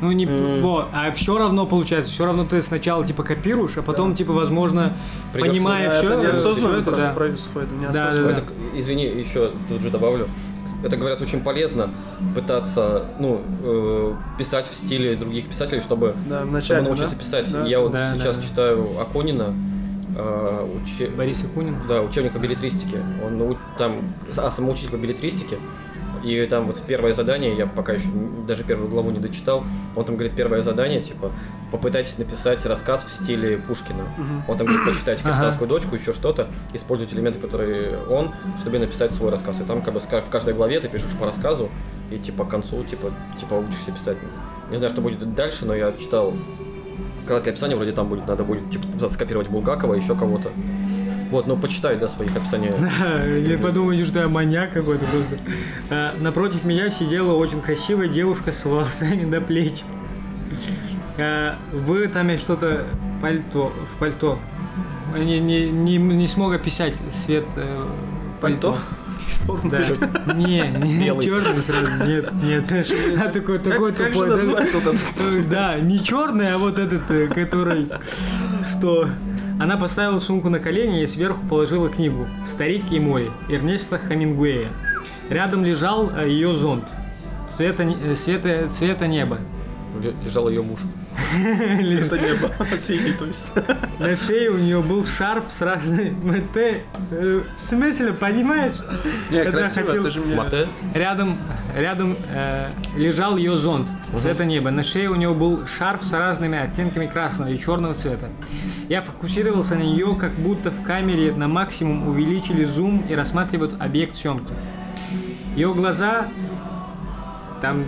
Ну, 0.00 0.12
не, 0.12 0.26
вот, 0.26 0.86
а 0.92 1.10
все 1.10 1.36
равно 1.38 1.66
получается, 1.66 2.12
все 2.12 2.24
равно 2.24 2.44
ты 2.44 2.62
сначала, 2.62 3.04
типа, 3.04 3.24
копируешь, 3.24 3.76
а 3.78 3.82
потом, 3.82 4.14
типа, 4.14 4.32
возможно, 4.32 4.92
Придётся- 5.32 5.50
понимая 5.50 5.88
А 5.88 5.92
все, 5.92 6.08
это 6.12 6.22
неосознанно 6.28 6.76
это, 6.76 6.90
да. 6.92 7.12
происходит, 7.14 7.68
Да, 7.80 7.86
неосознанно. 7.86 8.24
да, 8.26 8.30
Это, 8.30 8.42
извини, 8.76 9.06
еще 9.06 9.52
тут 9.68 9.80
же 9.82 9.90
добавлю. 9.90 10.28
Это, 10.84 10.96
говорят, 10.96 11.20
очень 11.20 11.40
полезно 11.40 11.90
пытаться, 12.36 13.06
ну, 13.18 13.42
э, 13.64 14.14
писать 14.38 14.68
в 14.68 14.72
стиле 14.72 15.16
других 15.16 15.46
писателей, 15.48 15.80
чтобы, 15.80 16.14
Да, 16.28 16.36
чтобы 16.38 16.50
вначале, 16.50 16.82
научиться 16.82 17.10
да? 17.10 17.16
писать. 17.16 17.50
Да. 17.50 17.66
Я 17.66 17.80
вот 17.80 17.90
Да, 17.90 18.14
сейчас 18.14 18.36
да, 18.36 18.42
да. 18.42 18.48
читаю 18.48 18.86
Акунина, 19.00 19.52
э, 20.18 20.66
уче- 20.84 21.14
Борис 21.16 21.44
Акунин. 21.44 21.76
Да, 21.88 22.02
учебник 22.02 22.32
по 22.32 22.38
билетристике. 22.38 23.02
Он 23.24 23.38
нау- 23.38 23.58
там, 23.78 24.02
а, 24.36 24.50
самоучитель 24.50 24.90
по 24.90 24.96
билетристике. 24.96 25.58
И 26.24 26.44
там 26.46 26.66
вот 26.66 26.82
первое 26.82 27.12
задание, 27.12 27.56
я 27.56 27.66
пока 27.66 27.92
еще 27.92 28.08
даже 28.46 28.64
первую 28.64 28.90
главу 28.90 29.12
не 29.12 29.20
дочитал, 29.20 29.64
он 29.94 30.04
там 30.04 30.16
говорит, 30.16 30.34
первое 30.34 30.62
задание, 30.62 31.00
типа, 31.00 31.30
попытайтесь 31.70 32.18
написать 32.18 32.66
рассказ 32.66 33.04
в 33.04 33.08
стиле 33.08 33.58
Пушкина. 33.58 34.02
Он 34.48 34.58
там 34.58 34.66
говорит, 34.66 34.84
почитайте 34.84 35.22
Ага. 35.22 35.34
«Капитанскую 35.34 35.68
дочку», 35.68 35.94
еще 35.94 36.12
что-то, 36.12 36.48
используйте 36.72 37.14
элементы, 37.14 37.38
которые 37.38 37.98
он, 38.10 38.34
чтобы 38.58 38.80
написать 38.80 39.12
свой 39.12 39.30
рассказ. 39.30 39.60
И 39.60 39.62
там 39.62 39.80
как 39.80 39.94
бы 39.94 40.00
в 40.00 40.08
каждой 40.30 40.54
главе 40.54 40.80
ты 40.80 40.88
пишешь 40.88 41.12
по 41.20 41.26
рассказу, 41.26 41.68
и 42.10 42.18
типа 42.18 42.44
к 42.44 42.48
концу, 42.48 42.82
типа, 42.82 43.12
типа 43.38 43.54
учишься 43.54 43.92
писать. 43.92 44.16
Не 44.70 44.76
знаю, 44.76 44.90
что 44.90 45.00
будет 45.00 45.34
дальше, 45.36 45.66
но 45.66 45.74
я 45.74 45.92
читал 45.92 46.34
краткое 47.28 47.50
описание, 47.50 47.76
вроде 47.76 47.92
там 47.92 48.08
будет, 48.08 48.26
надо 48.26 48.42
будет 48.42 48.70
типа, 48.70 49.08
скопировать 49.10 49.48
Булгакова, 49.48 49.94
еще 49.94 50.16
кого-то. 50.16 50.50
Вот, 51.30 51.46
ну 51.46 51.56
почитай, 51.56 51.96
да, 51.96 52.08
своих 52.08 52.34
описаний. 52.34 52.70
Не 53.48 53.58
подумайте, 53.58 54.04
что 54.04 54.20
я 54.20 54.28
маньяк 54.28 54.72
какой-то 54.72 55.04
просто. 55.06 55.36
А, 55.90 56.14
Напротив 56.18 56.64
меня 56.64 56.88
сидела 56.88 57.34
очень 57.34 57.60
красивая 57.60 58.08
девушка 58.08 58.50
с 58.50 58.64
волосами 58.64 59.30
до 59.30 59.40
плеч. 59.40 59.82
А, 61.18 61.56
Вы 61.72 62.08
там 62.08 62.28
есть 62.28 62.42
что-то 62.42 62.84
пальто, 63.20 63.72
в 63.92 63.98
пальто. 63.98 64.38
Не, 65.16 65.38
не, 65.38 65.68
не, 65.70 65.96
не 65.98 66.28
смог 66.28 66.52
описать 66.52 66.94
свет 67.10 67.46
э, 67.56 67.84
Пальто? 68.40 68.76
Да. 69.64 69.80
Не, 70.34 70.60
не, 70.82 71.22
черный 71.22 71.62
сразу, 71.62 72.04
нет, 72.04 72.32
нет. 72.42 72.66
А 73.20 73.28
такой, 73.28 73.58
такой 73.58 73.92
как 73.92 74.08
же 74.08 74.12
тупой. 74.12 74.28
да. 74.28 74.36
назвать 74.36 74.74
вот 74.74 74.82
этот? 74.94 75.48
Да, 75.48 75.78
не 75.80 76.02
черный, 76.02 76.52
а 76.54 76.58
вот 76.58 76.78
этот, 76.78 77.10
э, 77.10 77.26
который, 77.28 77.88
что... 78.70 79.08
Она 79.60 79.76
поставила 79.76 80.20
сумку 80.20 80.50
на 80.50 80.60
колени 80.60 81.02
и 81.02 81.06
сверху 81.08 81.44
положила 81.44 81.88
книгу 81.88 82.28
«Старик 82.44 82.92
и 82.92 83.00
море» 83.00 83.32
Эрнеста 83.48 83.98
Хамингуэя. 83.98 84.68
Рядом 85.30 85.64
лежал 85.64 86.12
э, 86.16 86.28
ее 86.28 86.54
зонт 86.54 86.84
цвета, 87.48 87.82
не- 87.82 87.96
э, 88.00 88.14
цвета, 88.14 88.68
цвета 88.68 89.08
неба. 89.08 89.38
Ле- 90.00 90.14
Лежал 90.24 90.48
ее 90.48 90.62
муж. 90.62 90.78
Это 91.18 92.18
небо. 92.18 92.52
Синий, 92.78 93.12
то 93.12 93.26
есть. 93.26 93.52
На 93.98 94.14
шее 94.16 94.50
у 94.50 94.56
нее 94.56 94.80
был 94.80 95.04
шарф 95.04 95.44
с 95.48 95.60
разной... 95.60 96.14
Ты 96.54 96.82
э, 97.10 97.40
в 97.56 97.60
смысле, 97.60 98.12
понимаешь? 98.12 98.76
Не, 99.30 99.44
красиво, 99.44 99.86
хотел- 99.86 100.02
это 100.02 100.10
же 100.10 100.20
мне... 100.20 100.36
Мате? 100.36 100.68
Рядом, 100.94 101.38
рядом 101.76 102.16
э, 102.30 102.70
лежал 102.96 103.36
ее 103.36 103.56
зонт 103.56 103.88
цвета 104.14 104.44
неба. 104.44 104.70
На 104.70 104.82
шее 104.82 105.10
у 105.10 105.16
него 105.16 105.34
был 105.34 105.66
шарф 105.66 106.02
с 106.04 106.12
разными 106.12 106.58
оттенками 106.58 107.06
красного 107.06 107.50
и 107.50 107.58
черного 107.58 107.94
цвета. 107.94 108.28
Я 108.88 109.02
фокусировался 109.02 109.74
на 109.74 109.82
нее, 109.82 110.16
как 110.18 110.32
будто 110.32 110.70
в 110.70 110.82
камере 110.82 111.32
на 111.32 111.48
максимум 111.48 112.08
увеличили 112.08 112.64
зум 112.64 113.04
и 113.08 113.14
рассматривают 113.14 113.80
объект 113.80 114.16
съемки. 114.16 114.54
Ее 115.56 115.74
глаза... 115.74 116.28
Там, 117.60 117.84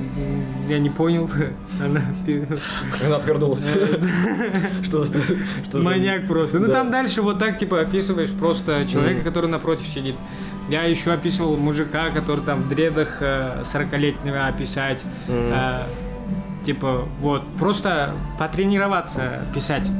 я 0.68 0.78
не 0.80 0.90
понял, 0.90 1.30
она 1.85 2.00
Она 3.06 3.16
отвернулась. 3.16 3.64
Что 4.85 5.04
что- 5.04 5.18
что 5.64 5.78
Маньяк 5.78 6.26
просто. 6.26 6.59
Ну 6.59 6.66
там 6.68 6.90
дальше 6.90 7.22
вот 7.22 7.38
так 7.38 7.59
типа 7.59 7.80
описываешь 7.80 8.30
просто 8.33 8.85
человека, 8.87 9.22
который 9.22 9.48
напротив 9.48 9.87
сидит. 9.87 10.16
Я 10.68 10.85
еще 10.85 11.12
описывал 11.12 11.56
мужика, 11.56 12.11
который 12.11 12.44
там 12.44 12.62
в 12.62 12.68
дредах 12.68 13.18
э, 13.20 13.62
40-летнего 13.62 14.46
описать. 14.46 15.04
Э, 15.28 15.87
типа 16.64 17.04
вот 17.20 17.42
просто 17.59 18.14
потренироваться 18.38 19.46
писать. 19.54 19.90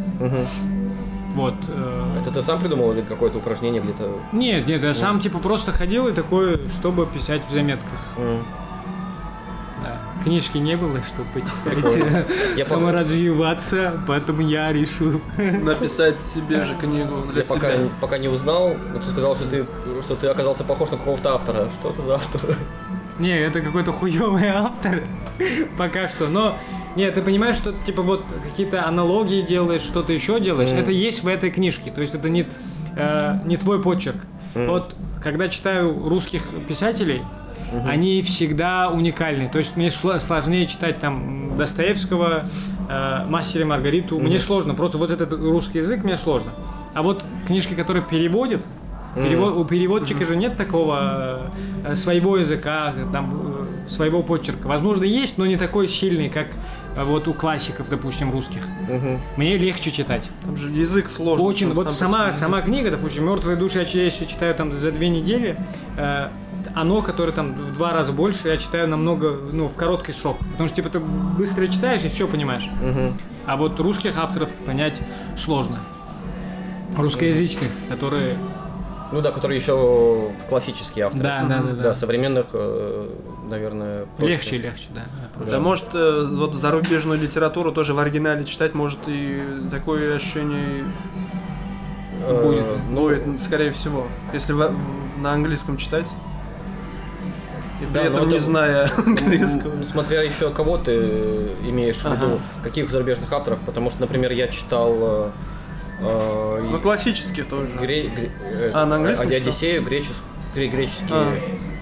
Вот. 1.37 1.55
э, 1.69 2.19
Это 2.21 2.33
ты 2.33 2.43
сам 2.43 2.59
придумал 2.61 2.93
или 2.93 3.03
какое-то 3.03 3.39
упражнение 3.39 3.81
где-то? 3.81 4.11
Нет, 4.33 4.67
нет, 4.67 4.83
я 4.83 4.95
сам 4.95 5.21
типа 5.21 5.39
просто 5.39 5.71
ходил 5.73 6.09
и 6.09 6.13
такое, 6.13 6.59
чтобы 6.69 7.07
писать 7.07 7.43
в 7.49 7.53
заметках. 7.53 8.01
Книжки 10.23 10.59
не 10.59 10.77
было, 10.77 11.03
чтобы 11.03 11.29
почитать. 11.31 12.27
Я 12.57 12.65
саморазвиваться, 12.65 14.01
поэтому 14.07 14.43
я 14.43 14.73
решил. 14.73 15.21
Написать 15.39 16.21
себе 16.21 16.65
же 16.65 16.75
книгу 16.77 17.23
для 17.33 17.43
Я 17.43 17.49
пока, 17.49 17.73
себя. 17.73 17.89
пока 18.01 18.19
не 18.19 18.29
узнал, 18.29 18.77
но 18.93 19.01
ты 19.01 19.07
сказал, 19.07 19.35
что 19.35 19.47
ты, 19.47 19.67
что 20.03 20.17
ты 20.17 20.27
оказался 20.27 20.65
похож 20.65 20.91
на 20.91 20.99
какого-то 20.99 21.35
автора. 21.35 21.69
Что 21.81 21.91
это 21.91 22.03
за 22.03 22.15
автор? 22.15 22.57
Не, 23.19 23.39
это 23.39 23.61
какой-то 23.61 23.93
хуёвый 23.93 24.49
автор. 24.49 25.03
Пока 25.77 26.09
что. 26.09 26.27
Но, 26.29 26.57
нет, 26.97 27.15
ты 27.15 27.21
понимаешь, 27.21 27.57
что 27.57 27.75
типа 27.85 28.01
вот 28.01 28.25
какие-то 28.43 28.87
аналогии 28.87 29.43
делаешь, 29.43 29.83
что-то 29.83 30.15
еще 30.15 30.41
делаешь. 30.41 30.71
Это 30.71 30.91
есть 30.91 31.23
в 31.23 31.29
этой 31.29 31.51
книжке. 31.51 31.91
То 31.91 32.01
есть 32.01 32.15
это 32.15 32.31
не, 32.31 32.47
э, 32.97 33.39
не 33.45 33.59
твой 33.59 33.83
почерк. 33.83 34.17
Вот 34.55 34.97
когда 35.23 35.49
читаю 35.49 36.09
русских 36.09 36.43
писателей, 36.67 37.23
они 37.87 38.23
всегда 38.23 38.89
уникальны. 38.91 39.49
То 39.49 39.59
есть 39.59 39.77
мне 39.77 39.91
сложнее 39.91 40.67
читать 40.67 40.99
там 40.99 41.57
Достоевского, 41.57 42.45
э, 42.89 43.25
Мастера 43.29 43.63
и 43.63 43.65
Маргариту. 43.65 44.19
Мне 44.19 44.39
сложно. 44.39 44.75
Просто 44.75 44.99
вот 44.99 45.11
этот 45.11 45.33
русский 45.33 45.79
язык 45.79 46.05
мне 46.05 46.17
сложно. 46.17 46.51
А 46.95 47.03
вот 47.03 47.25
книжки, 47.47 47.75
которые 47.75 48.03
переводят, 48.03 48.63
Перево- 49.17 49.51
У 49.61 49.65
переводчика 49.65 50.25
же 50.25 50.37
нет 50.37 50.57
такого 50.57 51.51
э, 51.85 51.97
своего 51.97 52.37
языка, 52.37 52.95
там, 53.13 53.57
э, 53.85 53.89
своего 53.89 54.23
почерка. 54.23 54.69
Возможно, 54.69 55.03
есть, 55.03 55.37
но 55.37 55.47
не 55.47 55.57
такой 55.57 55.89
сильный, 55.89 56.29
как 56.29 56.47
э, 56.97 57.03
вот 57.03 57.27
у 57.27 57.35
классиков, 57.35 57.89
допустим, 57.91 58.31
русских. 58.31 58.69
Мне 59.37 59.59
легче 59.59 59.91
читать. 59.91 60.31
Там 60.45 60.57
же 60.57 60.71
язык 60.71 61.09
сложный. 61.09 61.45
Очень. 61.45 61.73
Вот 61.73 61.93
сам 61.93 62.09
сама, 62.11 62.33
сама 62.33 62.61
книга, 62.63 62.93
допустим, 62.93 63.27
Мертвые 63.29 63.57
души, 63.57 63.79
я 63.95 64.05
если 64.05 64.27
читаю 64.27 64.55
там 64.55 64.77
за 64.77 64.93
две 64.93 65.09
недели, 65.09 65.59
э, 65.97 66.29
оно, 66.75 67.03
которое 67.03 67.33
там 67.33 67.55
в 67.55 67.73
два 67.73 67.93
раза 67.93 68.13
больше, 68.13 68.49
я 68.49 68.57
читаю 68.57 68.89
намного, 68.89 69.37
ну, 69.53 69.69
в 69.69 69.75
короткий 69.77 70.13
срок. 70.13 70.39
Потому 70.53 70.69
что, 70.69 70.77
типа, 70.77 70.91
ты 70.91 70.99
быстро 71.01 71.67
читаешь 71.67 72.03
и 72.05 72.09
все 72.09 72.27
понимаешь. 72.27 72.69
А 73.47 73.57
вот 73.57 73.81
русских 73.81 74.17
авторов 74.17 74.51
понять 74.67 75.01
сложно. 75.37 75.79
Русскоязычных, 76.97 77.71
которые 77.89 78.37
Ну 79.13 79.21
да, 79.23 79.31
который 79.31 79.57
еще 79.57 80.31
классический 80.49 81.01
автор. 81.01 81.21
Да, 81.21 81.45
да, 81.49 81.59
да, 81.59 81.73
да. 81.73 81.83
Да, 81.83 81.95
современных, 81.95 82.47
э, 82.53 83.09
наверное, 83.49 84.07
проще. 84.17 84.33
Легче, 84.33 84.59
легче, 84.59 84.87
да. 84.91 85.03
да, 85.03 85.29
проще. 85.33 85.53
Да, 85.53 85.61
может, 85.61 85.87
э, 85.95 86.27
вот 86.31 86.55
зарубежную 86.55 87.21
литературу 87.21 87.73
тоже 87.73 87.95
в 87.95 87.99
оригинале 87.99 88.45
читать, 88.45 88.75
может, 88.75 88.99
и 89.07 89.41
такое 89.71 90.17
ощущение 90.17 90.85
Э, 92.27 92.43
будет. 92.43 92.65
Ну, 92.91 93.01
будет, 93.03 93.41
скорее 93.41 93.73
всего. 93.73 94.07
Если 94.33 94.55
на 95.21 95.33
английском 95.33 95.77
читать. 95.77 96.07
И 97.81 97.85
при 97.87 97.93
Да, 97.93 98.03
но 98.05 98.09
этом 98.17 98.29
не 98.29 98.35
это- 98.37 98.45
зная 98.45 98.91
английского. 99.07 99.83
Смотря 99.91 100.23
еще 100.23 100.51
кого 100.51 100.79
ты 100.79 100.97
имеешь 101.63 101.97
в 101.97 102.05
виду, 102.05 102.27
Ага. 102.27 102.39
каких 102.63 102.91
зарубежных 102.91 103.33
авторов, 103.33 103.59
потому 103.65 103.91
что, 103.91 104.01
например, 104.01 104.33
я 104.33 104.49
читал 104.49 104.95
э, 105.01 105.31
э, 106.01 106.69
Ну, 106.71 106.79
классические 106.81 107.45
тоже. 107.45 107.73
Гре- 107.81 108.09
гре- 108.15 108.33
э, 108.43 108.71
А, 108.75 108.87
на 108.87 108.97
английском? 108.97 109.29
Одиссею, 109.29 109.83
гречес- 109.83 110.23
гре- 110.55 110.69
греческие 110.69 111.09
А. 111.11 111.35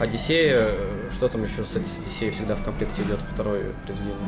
Одиссея, 0.04 0.56
э, 0.68 0.70
что 1.12 1.28
там 1.28 1.42
еще 1.42 1.64
с 1.64 1.74
Одис- 1.74 1.98
Одиссеей 2.00 2.30
всегда 2.32 2.54
в 2.54 2.62
комплекте 2.62 3.02
идет 3.02 3.18
второе 3.32 3.72
произведение. 3.84 4.18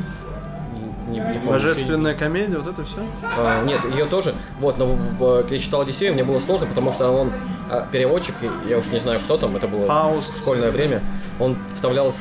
Не, 1.07 1.19
не- 1.19 1.25
не 1.25 1.39
помню. 1.39 1.51
Божественная 1.51 2.13
комедия, 2.13 2.57
вот 2.57 2.67
это 2.73 2.85
все. 2.85 2.97
А, 3.23 3.63
нет, 3.63 3.81
ее 3.93 4.05
тоже. 4.05 4.35
Вот, 4.59 4.77
но 4.77 4.85
в- 4.87 5.17
в- 5.17 5.37
когда 5.41 5.55
я 5.55 5.61
читал 5.61 5.81
Одиссею, 5.81 6.13
мне 6.13 6.23
было 6.23 6.39
сложно, 6.39 6.67
потому 6.67 6.91
что 6.91 7.09
он 7.11 7.31
а, 7.71 7.87
переводчик, 7.91 8.35
я 8.67 8.77
уж 8.77 8.87
не 8.87 8.99
знаю, 8.99 9.19
кто 9.21 9.37
там, 9.37 9.55
это 9.55 9.67
было 9.67 9.87
Фауст. 9.87 10.37
школьное 10.37 10.71
время. 10.71 11.01
Он 11.39 11.57
вставлял 11.73 12.11
с- 12.11 12.17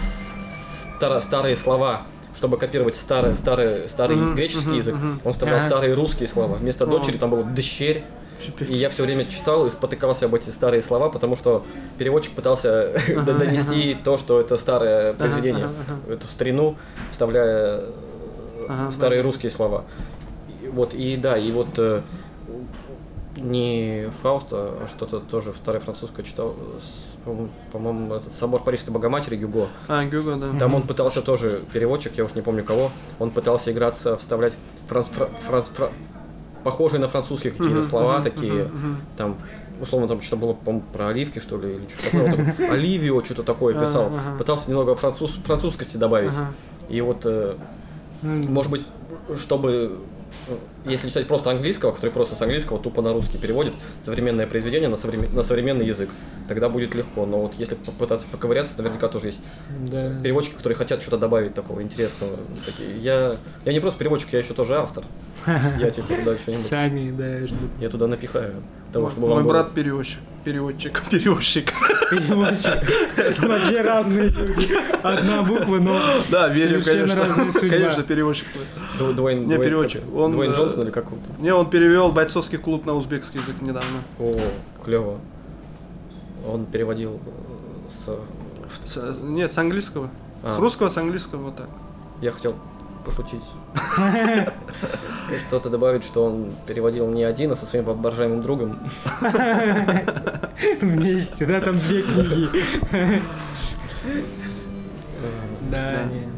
старо- 0.97 1.21
старые 1.21 1.57
слова, 1.57 2.03
чтобы 2.37 2.57
копировать 2.57 2.95
старый, 2.97 3.35
старый, 3.35 3.89
старый 3.89 4.17
Мгм, 4.17 4.35
греческий 4.37 4.77
язык. 4.77 4.95
мгм. 4.95 5.21
Он 5.25 5.33
вставлял 5.33 5.59
Ага. 5.59 5.67
старые 5.67 5.95
русские 5.95 6.29
слова. 6.29 6.57
Вместо 6.57 6.87
дочери 6.87 7.17
там 7.19 7.31
было 7.31 7.45
дщерь. 7.55 8.05
И 8.61 8.73
я 8.73 8.89
все 8.89 9.03
время 9.03 9.27
читал 9.27 9.67
и 9.67 9.71
спотыкался 9.71 10.25
об 10.25 10.35
эти 10.35 10.49
старые 10.49 10.81
слова, 10.83 11.11
потому 11.11 11.37
что 11.37 11.63
переводчик 11.99 12.33
пытался 12.33 12.93
д- 13.09 13.35
донести 13.35 13.95
то, 14.03 14.17
что 14.17 14.41
это 14.41 14.57
старое 14.57 15.13
произведение, 15.13 15.67
ага, 15.67 16.15
эту 16.15 16.27
старину, 16.27 16.77
вставляя 17.11 17.81
э, 17.81 17.91
Ага, 18.69 18.91
старые 18.93 19.21
русские 19.21 19.51
слова. 19.51 19.85
И 20.63 20.69
Вот, 20.69 20.95
и 20.95 21.17
да, 21.17 21.37
и 21.37 21.51
вот 21.53 21.69
э, 21.79 22.01
не 23.41 24.11
Фауста, 24.23 24.57
а 24.83 24.87
что-то 24.89 25.21
тоже 25.21 25.53
старое 25.55 25.81
французское 25.81 26.25
читал, 26.25 26.55
по-моему, 27.73 28.15
этот 28.15 28.33
собор 28.33 28.63
Парижской 28.63 28.93
Богоматери 28.93 29.37
Гюго. 29.37 29.69
А, 29.89 30.05
Гюго, 30.05 30.37
да. 30.37 30.59
Там 30.59 30.75
он 30.75 30.83
пытался 30.83 31.23
тоже, 31.23 31.63
переводчик, 31.73 32.17
я 32.17 32.25
уж 32.25 32.35
не 32.35 32.43
помню 32.43 32.65
кого, 32.65 32.91
он 33.19 33.31
пытался 33.31 33.73
играться, 33.73 34.17
вставлять 34.17 34.55
фран- 34.89 35.05
фра- 35.05 35.31
фран- 35.47 35.65
фра- 35.65 35.93
похожие 36.65 37.01
на 37.01 37.09
французские 37.09 37.53
какие-то 37.53 37.83
слова 37.83 38.21
такие, 38.23 38.71
там, 39.17 39.37
условно, 39.81 40.09
там 40.09 40.21
что-то 40.21 40.37
было, 40.43 40.53
по 40.53 40.81
про 40.93 41.09
оливки, 41.09 41.39
что 41.39 41.57
ли, 41.59 41.77
или 41.77 41.87
что-то 41.89 42.11
такое. 42.11 42.25
Он 42.25 42.53
там 42.55 42.71
Оливио, 42.73 43.25
что-то 43.25 43.43
такое 43.43 43.75
писал. 43.79 44.07
Ага. 44.09 44.39
Пытался 44.39 44.71
немного 44.71 44.95
француз, 44.95 45.31
французскости 45.45 45.97
добавить. 45.97 46.33
И 46.91 47.01
вот, 47.01 47.23
э, 47.25 47.57
может 48.23 48.71
быть, 48.71 48.83
чтобы, 49.39 49.99
если 50.85 51.09
читать 51.09 51.27
просто 51.29 51.51
английского, 51.51 51.93
который 51.93 52.11
просто 52.11 52.35
с 52.37 52.43
английского 52.43 52.79
тупо 52.79 53.03
на 53.03 53.13
русский 53.13 53.39
переводит 53.39 53.75
современное 54.03 54.47
произведение 54.47 54.89
на, 54.89 54.95
современ- 54.95 55.35
на 55.35 55.43
современный 55.43 55.87
язык, 55.87 56.11
тогда 56.49 56.69
будет 56.69 56.95
легко. 56.95 57.27
Но 57.27 57.43
вот 57.43 57.55
если 57.59 57.75
попытаться 57.75 58.27
поковыряться, 58.31 58.75
наверняка 58.79 59.09
тоже 59.09 59.27
есть 59.29 59.41
Да. 59.91 60.21
переводчики, 60.23 60.55
которые 60.55 60.77
хотят 60.77 61.03
что-то 61.03 61.19
добавить 61.19 61.55
такого 61.55 61.83
интересного. 61.83 62.37
Такие, 62.65 62.97
Я, 62.99 63.33
я 63.65 63.73
не 63.73 63.81
просто 63.81 63.99
переводчик, 63.99 64.33
я 64.33 64.39
еще 64.41 64.55
тоже 64.55 64.77
автор. 64.77 65.05
Я 65.79 65.91
типа 65.91 66.09
туда 66.09 66.35
что-нибудь, 66.43 66.57
Сами, 66.57 67.11
да, 67.11 67.47
что 67.47 67.57
я 67.81 67.89
туда 67.89 68.07
напихаю. 68.07 68.55
Того, 68.93 69.11
чтобы 69.11 69.29
Мой 69.29 69.45
брат 69.45 69.73
переводчик. 69.73 70.19
Переводчик. 70.45 71.03
Переводчик. 71.11 71.73
Переводчик. 72.11 73.39
Вообще 73.43 73.81
разные 73.83 74.29
люди. 74.29 74.69
Одна 75.03 75.43
буква, 75.43 75.79
но 75.79 76.01
Да, 76.31 76.49
верю, 76.49 76.83
совершенно 76.83 77.15
конечно. 77.15 77.25
разная 77.25 77.53
судьба. 77.53 77.77
Конечно, 77.77 78.03
переводчик. 78.03 78.47
Ду- 78.99 79.13
Дуэйн, 79.13 79.47
Не, 79.49 79.57
переводчик. 79.59 80.03
как- 80.05 80.15
Он, 80.15 80.33
Дуэйн 80.33 80.51
э, 80.53 80.55
Джонсон 80.57 80.83
или 80.85 80.91
как 80.91 81.13
он 81.13 81.19
там? 81.21 81.43
Не, 81.43 81.55
он 81.55 81.71
перевел 81.71 82.11
бойцовский 82.13 82.59
клуб 82.59 82.85
на 82.87 82.95
узбекский 82.95 83.41
язык 83.41 83.57
недавно. 83.61 84.03
О, 84.19 84.37
клево. 84.85 85.19
Он 86.47 86.67
переводил 86.67 87.21
э, 87.27 87.91
с... 87.91 88.89
С- 88.93 89.19
не, 89.23 89.49
с 89.49 89.57
английского. 89.59 90.09
С 90.43 90.57
А. 90.57 90.61
русского, 90.61 90.89
с 90.89 90.97
английского, 90.99 91.43
вот 91.45 91.57
так. 91.57 91.69
Я 92.23 92.31
хотел 92.33 92.55
пошутить. 93.05 93.45
Что-то 95.47 95.71
добавить, 95.71 96.05
что 96.05 96.25
он 96.25 96.53
переводил 96.67 97.09
не 97.09 97.25
один, 97.25 97.53
а 97.53 97.57
со 97.57 97.67
своим 97.67 97.85
воображаемым 97.85 98.43
другом. 98.43 98.79
Вместе, 100.81 101.47
да, 101.47 101.61
там 101.61 101.79
две 101.79 102.03
книги. 102.03 102.49
Да, 105.71 106.05
не. 106.05 106.29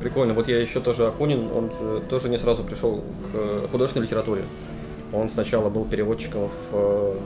Прикольно. 0.00 0.32
Вот 0.34 0.48
я 0.48 0.58
еще 0.60 0.80
тоже 0.80 1.06
Акунин, 1.06 1.50
он 1.52 1.70
же 1.70 2.00
тоже 2.08 2.28
не 2.30 2.38
сразу 2.38 2.64
пришел 2.64 3.04
к 3.32 3.68
художественной 3.70 4.06
литературе. 4.06 4.42
Он 5.12 5.28
сначала 5.28 5.68
был 5.68 5.84
переводчиком 5.84 6.48
в, 6.48 6.72
э, 6.72 7.18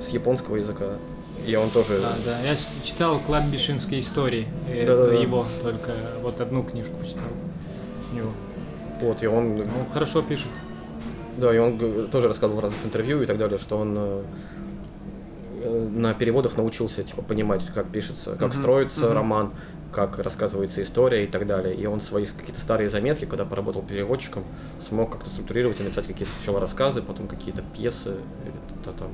с 0.00 0.08
японского 0.08 0.56
языка. 0.56 0.96
И 1.46 1.56
он 1.56 1.70
тоже... 1.70 1.98
А, 2.04 2.14
да, 2.24 2.38
я 2.40 2.54
читал 2.84 3.18
«Кладбищенские 3.26 4.00
истории». 4.00 4.46
э, 4.68 4.86
Да-да-да. 4.86 5.12
Это 5.14 5.22
его, 5.22 5.44
только 5.62 5.92
вот 6.22 6.40
одну 6.40 6.62
книжку 6.62 6.94
читал. 7.04 7.22
Его. 8.14 8.30
Вот, 9.00 9.22
и 9.22 9.26
он... 9.26 9.56
Ну, 9.56 9.66
хорошо 9.92 10.22
пишет. 10.22 10.50
Да, 11.36 11.52
и 11.54 11.58
он 11.58 12.08
тоже 12.10 12.28
рассказывал 12.28 12.60
в 12.60 12.64
разных 12.64 12.84
интервью 12.84 13.22
и 13.22 13.26
так 13.26 13.38
далее, 13.38 13.58
что 13.58 13.78
он 13.78 13.94
э, 13.96 14.22
э, 15.64 15.88
на 15.96 16.14
переводах 16.14 16.56
научился 16.56 17.02
типа 17.02 17.22
понимать, 17.22 17.66
как 17.74 17.88
пишется, 17.88 18.36
как 18.36 18.54
строится 18.54 19.12
роман, 19.12 19.52
как 19.92 20.18
рассказывается 20.18 20.82
история 20.82 21.24
и 21.24 21.26
так 21.26 21.46
далее. 21.46 21.74
И 21.74 21.86
он 21.86 22.00
свои 22.00 22.26
какие-то 22.26 22.60
старые 22.60 22.88
заметки, 22.90 23.24
когда 23.24 23.44
поработал 23.44 23.82
переводчиком, 23.82 24.44
смог 24.80 25.12
как-то 25.12 25.30
структурировать 25.30 25.80
и 25.80 25.82
написать 25.82 26.06
какие-то 26.06 26.32
сначала 26.36 26.60
рассказы, 26.60 27.02
потом 27.02 27.26
какие-то 27.26 27.62
пьесы, 27.74 28.14
т- 28.84 28.90
там 28.98 29.08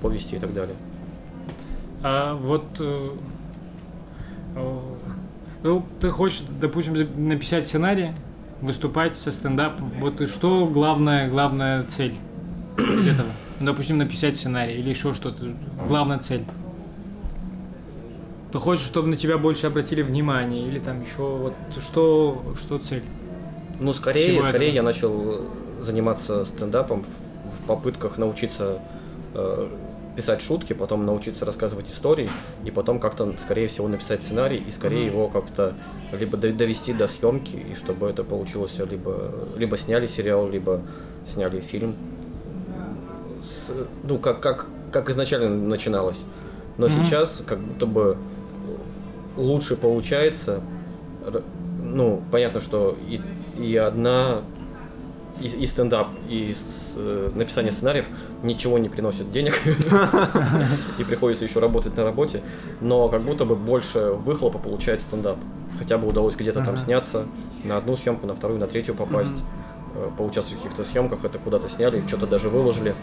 повести 0.00 0.36
и 0.36 0.38
так 0.38 0.54
далее. 0.54 0.76
А 2.06 2.34
вот... 2.34 2.64
э, 2.78 3.10
Ну, 5.62 5.82
ты 6.00 6.10
хочешь, 6.10 6.42
допустим, 6.60 6.94
написать 7.28 7.66
сценарий, 7.66 8.12
выступать 8.60 9.16
со 9.16 9.32
стендапом. 9.32 9.90
Вот 10.00 10.20
и 10.20 10.26
что 10.26 10.66
главная, 10.66 11.30
главная 11.30 11.84
цель 11.84 12.14
из 12.76 13.08
этого? 13.08 13.28
Ну, 13.58 13.66
допустим, 13.66 13.96
написать 13.96 14.36
сценарий 14.36 14.74
или 14.74 14.90
еще 14.90 15.14
что-то. 15.14 15.46
Главная 15.88 16.18
цель. 16.18 16.44
Ты 18.52 18.58
хочешь, 18.58 18.84
чтобы 18.84 19.08
на 19.08 19.16
тебя 19.16 19.38
больше 19.38 19.66
обратили 19.66 20.02
внимание, 20.02 20.68
или 20.68 20.78
там 20.78 21.00
еще 21.02 21.22
вот 21.22 21.54
что, 21.82 22.54
что 22.60 22.78
цель? 22.78 23.02
Ну, 23.80 23.94
скорее, 23.94 24.28
Всего 24.28 24.42
скорее 24.42 24.66
этого. 24.68 24.76
я 24.76 24.82
начал 24.82 25.40
заниматься 25.80 26.44
стендапом 26.44 27.04
в, 27.04 27.56
в 27.56 27.66
попытках 27.66 28.18
научиться 28.18 28.78
э, 29.32 29.68
писать 30.16 30.40
шутки, 30.42 30.72
потом 30.72 31.04
научиться 31.06 31.44
рассказывать 31.44 31.90
истории, 31.90 32.28
и 32.64 32.70
потом 32.70 33.00
как-то, 33.00 33.34
скорее 33.38 33.68
всего, 33.68 33.88
написать 33.88 34.22
сценарий, 34.22 34.58
и 34.66 34.70
скорее 34.70 35.06
его 35.06 35.28
как-то 35.28 35.74
либо 36.12 36.36
до- 36.36 36.52
довести 36.52 36.92
до 36.92 37.06
съемки, 37.06 37.56
и 37.56 37.74
чтобы 37.74 38.08
это 38.08 38.22
получилось, 38.24 38.78
либо, 38.90 39.32
либо 39.56 39.76
сняли 39.76 40.06
сериал, 40.06 40.48
либо 40.48 40.80
сняли 41.26 41.60
фильм. 41.60 41.94
С- 43.42 43.72
ну, 44.02 44.18
как, 44.18 44.40
как, 44.40 44.66
как 44.92 45.10
изначально 45.10 45.50
начиналось. 45.50 46.20
Но 46.78 46.88
сейчас 46.88 47.42
как 47.46 47.58
будто 47.60 47.86
бы 47.86 48.16
лучше 49.36 49.76
получается. 49.76 50.60
Ну, 51.82 52.22
понятно, 52.30 52.60
что 52.60 52.96
и, 53.08 53.20
и 53.60 53.76
одна, 53.76 54.42
и, 55.40 55.46
и 55.48 55.66
стендап, 55.66 56.08
и 56.28 56.54
с- 56.54 56.94
э, 56.96 57.30
написание 57.34 57.72
сценариев 57.72 58.06
ничего 58.42 58.78
не 58.78 58.88
приносит 58.88 59.30
денег. 59.32 59.54
И 60.98 61.04
приходится 61.04 61.44
еще 61.44 61.60
работать 61.60 61.96
на 61.96 62.04
работе. 62.04 62.42
Но 62.80 63.08
как 63.08 63.22
будто 63.22 63.44
бы 63.44 63.56
больше 63.56 64.10
выхлопа 64.12 64.58
получает 64.58 65.02
стендап. 65.02 65.36
Хотя 65.78 65.98
бы 65.98 66.06
удалось 66.08 66.36
где-то 66.36 66.64
там 66.64 66.76
сняться, 66.76 67.26
на 67.64 67.76
одну 67.76 67.96
съемку, 67.96 68.26
на 68.26 68.34
вторую, 68.34 68.60
на 68.60 68.66
третью 68.68 68.94
попасть, 68.94 69.34
э, 69.96 70.08
поучаствовать 70.16 70.60
в 70.60 70.62
каких-то 70.62 70.84
съемках, 70.84 71.24
это 71.24 71.38
куда-то 71.38 71.68
сняли, 71.68 72.02
что-то 72.06 72.26
даже 72.26 72.48
выложили 72.48 72.94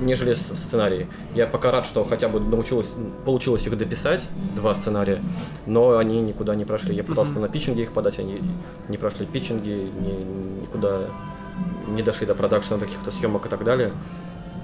нежели 0.00 0.34
сценарии. 0.34 1.06
Я 1.36 1.46
пока 1.46 1.70
рад, 1.70 1.86
что 1.86 2.02
хотя 2.02 2.28
бы 2.28 2.40
научилась, 2.40 2.90
получилось 3.24 3.64
их 3.68 3.78
дописать, 3.78 4.26
два 4.56 4.74
сценария, 4.74 5.22
но 5.66 5.96
они 5.96 6.20
никуда 6.20 6.56
не 6.56 6.64
прошли. 6.64 6.96
Я 6.96 7.04
пытался 7.04 7.38
на 7.38 7.48
питчинге 7.48 7.84
их 7.84 7.92
подать, 7.92 8.18
они 8.18 8.40
не 8.88 8.98
прошли 8.98 9.24
питчинги, 9.24 9.68
ни- 10.00 10.62
никуда 10.62 11.02
не 11.88 12.02
дошли 12.02 12.26
до 12.26 12.34
продакшена, 12.34 12.78
до 12.78 12.86
каких-то 12.86 13.10
съемок 13.10 13.46
и 13.46 13.48
так 13.48 13.64
далее. 13.64 13.92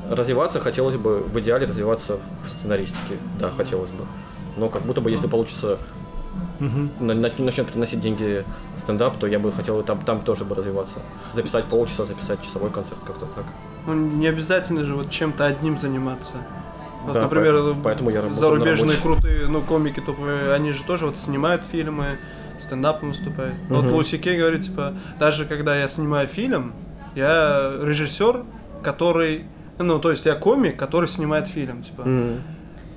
Развиваться 0.08 0.58
хотелось 0.60 0.96
бы, 0.96 1.18
в 1.20 1.38
идеале 1.40 1.66
развиваться 1.66 2.18
в 2.44 2.50
сценаристике, 2.50 3.16
да, 3.38 3.48
хотелось 3.50 3.90
бы. 3.90 4.04
Но 4.56 4.68
как 4.68 4.82
будто 4.82 5.00
бы, 5.00 5.10
если 5.10 5.28
получится 5.28 5.78
на- 7.00 7.14
начнет 7.14 7.68
приносить 7.68 8.00
деньги 8.00 8.44
стендап, 8.76 9.16
то 9.18 9.26
я 9.26 9.38
бы 9.38 9.50
хотел 9.52 9.82
там, 9.82 10.00
там 10.00 10.20
тоже 10.22 10.44
бы 10.44 10.54
развиваться. 10.54 10.98
Записать 11.32 11.64
полчаса, 11.66 12.04
записать 12.04 12.42
часовой 12.42 12.70
концерт, 12.70 13.00
как-то 13.06 13.26
так. 13.26 13.44
Ну, 13.86 13.94
не 13.94 14.26
обязательно 14.26 14.84
же 14.84 14.94
вот 14.94 15.10
чем-то 15.10 15.46
одним 15.46 15.78
заниматься. 15.78 16.34
Вот, 17.04 17.14
Да, 17.14 17.22
например, 17.22 17.54
поэтому- 17.54 17.82
поэтому 17.82 18.10
я 18.10 18.28
зарубежные 18.28 18.96
крутые, 18.98 19.46
ну, 19.48 19.62
комики 19.62 20.00
топовые, 20.00 20.52
они 20.52 20.72
же 20.72 20.82
тоже 20.84 21.06
вот 21.06 21.16
снимают 21.16 21.64
фильмы, 21.64 22.18
стендапом 22.58 23.08
выступают. 23.10 23.54
Вот 23.70 23.84
Мгм. 23.84 23.94
Луси 23.94 24.18
Кей 24.18 24.36
говорит, 24.38 24.62
типа, 24.62 24.92
даже 25.18 25.46
когда 25.46 25.74
я 25.78 25.88
снимаю 25.88 26.28
фильм, 26.28 26.74
я 27.14 27.78
режиссер, 27.82 28.44
который, 28.82 29.44
ну, 29.78 29.98
то 29.98 30.10
есть 30.10 30.26
я 30.26 30.34
комик, 30.34 30.76
который 30.76 31.06
снимает 31.08 31.46
фильм, 31.48 31.82
типа. 31.82 32.04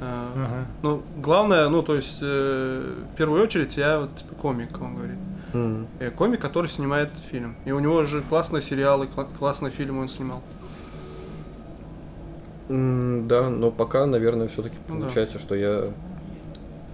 Ага. 0.06 0.66
Ну, 0.82 1.02
главное, 1.18 1.70
ну, 1.70 1.82
то 1.82 1.96
есть, 1.96 2.18
э, 2.22 2.94
в 3.14 3.16
первую 3.16 3.42
очередь, 3.42 3.78
я 3.78 4.00
вот, 4.02 4.16
типа, 4.16 4.36
комик, 4.36 4.70
он 4.82 4.96
говорит. 4.96 5.18
Я 6.00 6.10
комик, 6.12 6.42
который 6.42 6.68
снимает 6.68 7.10
фильм. 7.32 7.56
И 7.64 7.72
у 7.72 7.80
него 7.80 8.04
же 8.06 8.22
классные 8.22 8.62
сериалы, 8.62 9.08
кла- 9.16 9.28
классные 9.38 9.72
фильмы 9.72 10.02
он 10.02 10.10
снимал. 10.10 10.42
М, 12.70 13.28
Да, 13.28 13.50
но 13.50 13.72
пока, 13.72 14.06
наверное, 14.06 14.48
все-таки 14.48 14.76
Ну 14.88 14.96
да. 14.96 15.02
получается, 15.02 15.40
что 15.40 15.56
я 15.56 15.92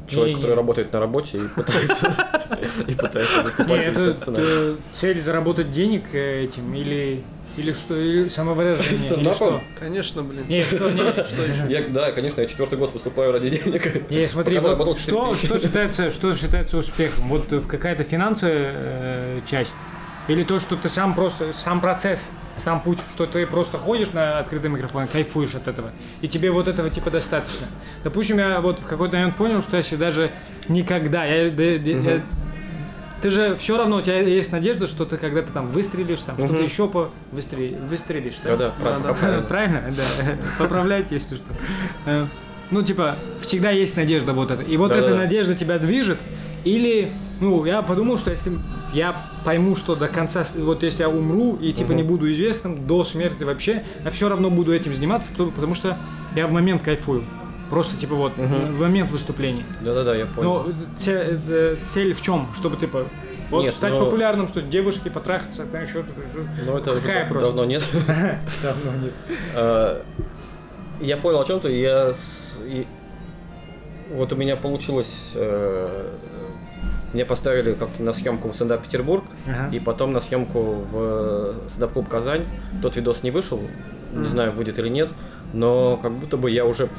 человек, 0.10 0.38
который 0.38 0.56
работает 0.56 0.92
на 0.94 1.00
работе 1.00 1.38
и 1.38 1.48
пытается 1.48 2.08
и 2.88 2.96
пытается 2.96 3.42
выступать 3.44 3.82
Нет, 3.82 3.94
писать 3.94 4.20
сценарий. 4.20 4.76
цель 4.94 5.22
заработать 5.22 5.72
денег 5.72 6.04
э, 6.14 6.44
этим 6.44 6.74
или 6.74 7.24
или 7.58 7.74
что, 7.74 7.96
или 7.96 8.28
самовыражение, 8.30 9.20
или 9.20 9.34
что? 9.34 9.62
Конечно, 9.80 10.24
блин. 10.24 10.46
Не, 10.48 10.62
что, 10.62 10.90
не, 10.92 11.00
Что 11.12 11.44
еще? 11.44 11.66
Я, 11.68 11.88
да, 11.90 12.12
конечно, 12.12 12.42
я 12.42 12.48
четвертый 12.48 12.78
год 12.78 12.94
выступаю 12.94 13.34
ради 13.34 13.50
денег. 13.50 14.10
Не, 14.10 14.28
смотри, 14.28 14.56
Пока 14.56 14.64
заработал 14.64 14.94
вот 14.94 15.00
4 15.02 15.18
что, 15.18 15.36
что, 15.36 15.60
считается, 15.60 16.12
что 16.12 16.36
считается 16.36 16.78
успехом? 16.78 17.28
Вот 17.28 17.48
какая-то 17.68 18.04
финансовая 18.04 18.72
э, 18.76 19.40
часть? 19.50 19.76
Или 20.30 20.44
то, 20.44 20.60
что 20.60 20.76
ты 20.76 20.88
сам 20.90 21.16
просто, 21.16 21.52
сам 21.54 21.82
процесс, 21.82 22.32
сам 22.56 22.82
путь, 22.82 23.00
что 23.14 23.26
ты 23.26 23.46
просто 23.48 23.78
ходишь 23.78 24.12
на 24.14 24.40
открытый 24.40 24.70
микрофон, 24.70 25.08
кайфуешь 25.08 25.56
от 25.56 25.68
этого, 25.68 25.90
и 26.22 26.28
тебе 26.28 26.52
вот 26.52 26.68
этого 26.68 26.90
типа 26.90 27.10
достаточно. 27.10 27.66
Допустим, 28.04 28.38
я 28.38 28.62
вот 28.62 28.80
в 28.80 28.86
какой-то 28.86 29.18
момент 29.18 29.36
понял, 29.36 29.62
что 29.62 29.76
если 29.78 29.96
даже 29.96 30.32
никогда, 30.68 31.26
я, 31.26 31.50
да- 31.50 31.56
да- 31.80 32.12
я- 32.12 32.22
ты 33.22 33.32
же 33.32 33.58
все 33.58 33.76
равно, 33.78 33.98
у 33.98 34.02
тебя 34.02 34.20
есть 34.22 34.52
надежда, 34.52 34.88
что 34.88 35.04
ты 35.04 35.18
когда-то 35.18 35.52
там 35.52 35.68
выстрелишь, 35.68 36.22
там 36.22 36.38
что-то 36.38 36.54
Мгм. 36.54 36.64
еще 36.64 36.88
по 36.88 37.10
выстрелишь, 37.32 37.78
выстрелишь, 37.80 38.36
да? 38.44 38.56
Да, 38.56 38.72
да. 38.80 39.14
правильно. 39.14 39.42
Правильно? 39.48 39.84
Да. 39.90 40.04
Поправляйте, 40.60 41.16
если 41.16 41.36
что. 41.38 41.48
Э, 42.06 42.28
Ну, 42.72 42.84
типа, 42.84 43.18
всегда 43.42 43.72
есть 43.72 43.98
надежда 43.98 44.34
вот 44.34 44.52
эта. 44.52 44.62
И 44.62 44.78
вот 44.78 44.92
эта 44.92 45.16
надежда 45.16 45.56
тебя 45.56 45.80
движет. 45.80 46.20
Или, 46.66 47.12
ну, 47.40 47.66
я 47.66 47.82
подумал, 47.82 48.18
что 48.18 48.32
если 48.32 48.52
я 48.94 49.26
пойму, 49.46 49.76
что 49.76 49.96
до 49.96 50.08
конца, 50.08 50.44
вот 50.58 50.84
если 50.84 51.02
я 51.04 51.10
умру 51.10 51.56
и 51.62 51.72
типа 51.74 51.92
не 51.94 52.04
буду 52.04 52.32
известным 52.32 52.86
до 52.88 53.04
смерти 53.04 53.44
вообще, 53.44 53.84
я 54.04 54.12
все 54.12 54.30
равно 54.30 54.50
буду 54.50 54.74
этим 54.74 54.94
заниматься, 54.94 55.32
потому, 55.32 55.52
потому 55.52 55.76
что 55.76 55.98
я 56.36 56.48
в 56.48 56.52
момент 56.52 56.82
кайфую. 56.84 57.24
Просто 57.70 57.96
типа 57.98 58.16
вот, 58.16 58.36
Мгм. 58.38 58.76
в 58.78 58.80
момент 58.82 59.12
выступления. 59.12 59.64
Да-да-да, 59.82 60.16
я 60.16 60.26
Но 60.26 60.32
понял. 60.34 60.74
цель, 60.96 61.40
э, 61.48 61.76
цель 61.86 62.14
в 62.16 62.22
чем? 62.22 62.48
Чтобы 62.56 62.78
типа 62.78 63.06
вот 63.52 63.62
Нет, 63.64 63.76
стать 63.76 63.94
но- 63.94 64.00
популярным, 64.06 64.48
что 64.48 64.62
девушки 64.62 65.10
потрахаться, 65.10 65.66
там 65.66 65.82
еще 65.84 66.04
что-то. 66.04 66.14
Но 66.66 66.78
это 66.80 66.92
уже 66.92 67.02
Какая 67.02 67.20
дав- 67.22 67.30
просто? 67.30 67.48
давно 67.50 67.66
нет. 67.66 67.88
Давно 68.64 68.92
нет. 69.04 69.14
А, 69.56 70.02
Я 71.00 71.16
понял 71.18 71.40
о 71.42 71.46
чем 71.46 71.60
ты. 71.60 71.72
Я 71.80 72.12
вот 74.12 74.34
у 74.34 74.36
меня 74.36 74.56
получилось. 74.56 75.34
Э, 77.12 77.16
Меня 77.16 77.26
поставили 77.26 77.74
как-то 77.74 78.04
на 78.04 78.14
съемку 78.14 78.50
в 78.50 78.54
стендап 78.56 78.84
Петербург, 78.84 79.24
Ага. 79.48 79.70
и 79.76 79.80
потом 79.80 80.12
на 80.12 80.20
съемку 80.20 80.62
в 80.92 81.54
стендап 81.68 81.94
клуб 81.94 82.08
Казань. 82.10 82.46
Тот 82.82 82.96
видос 82.96 83.24
не 83.24 83.32
вышел, 83.32 83.60
не 84.14 84.28
знаю, 84.28 84.52
будет 84.54 84.80
или 84.80 84.90
нет, 84.90 85.10
но 85.54 85.98
как 86.02 86.12
будто 86.14 86.38
бы 86.38 86.50
я 86.52 86.66
уже 86.66 86.90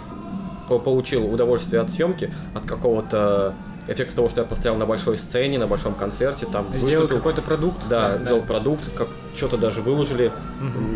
по- 0.68 0.78
получил 0.78 1.32
удовольствие 1.32 1.80
от 1.82 1.90
съемки, 1.90 2.32
от 2.54 2.64
какого-то 2.66 3.54
эффекта 3.88 4.16
того, 4.16 4.28
что 4.28 4.42
я 4.42 4.46
постоял 4.46 4.76
на 4.76 4.86
большой 4.86 5.18
сцене, 5.18 5.58
на 5.58 5.66
большом 5.66 5.94
концерте, 5.94 6.46
там 6.46 6.66
Сделал 6.76 7.08
какой-то 7.08 7.42
продукт. 7.42 7.78
Да, 7.88 8.18
взял 8.22 8.40
продукт, 8.40 8.88
как 8.96 9.08
что-то 9.34 9.56
даже 9.56 9.82
выложили 9.82 10.30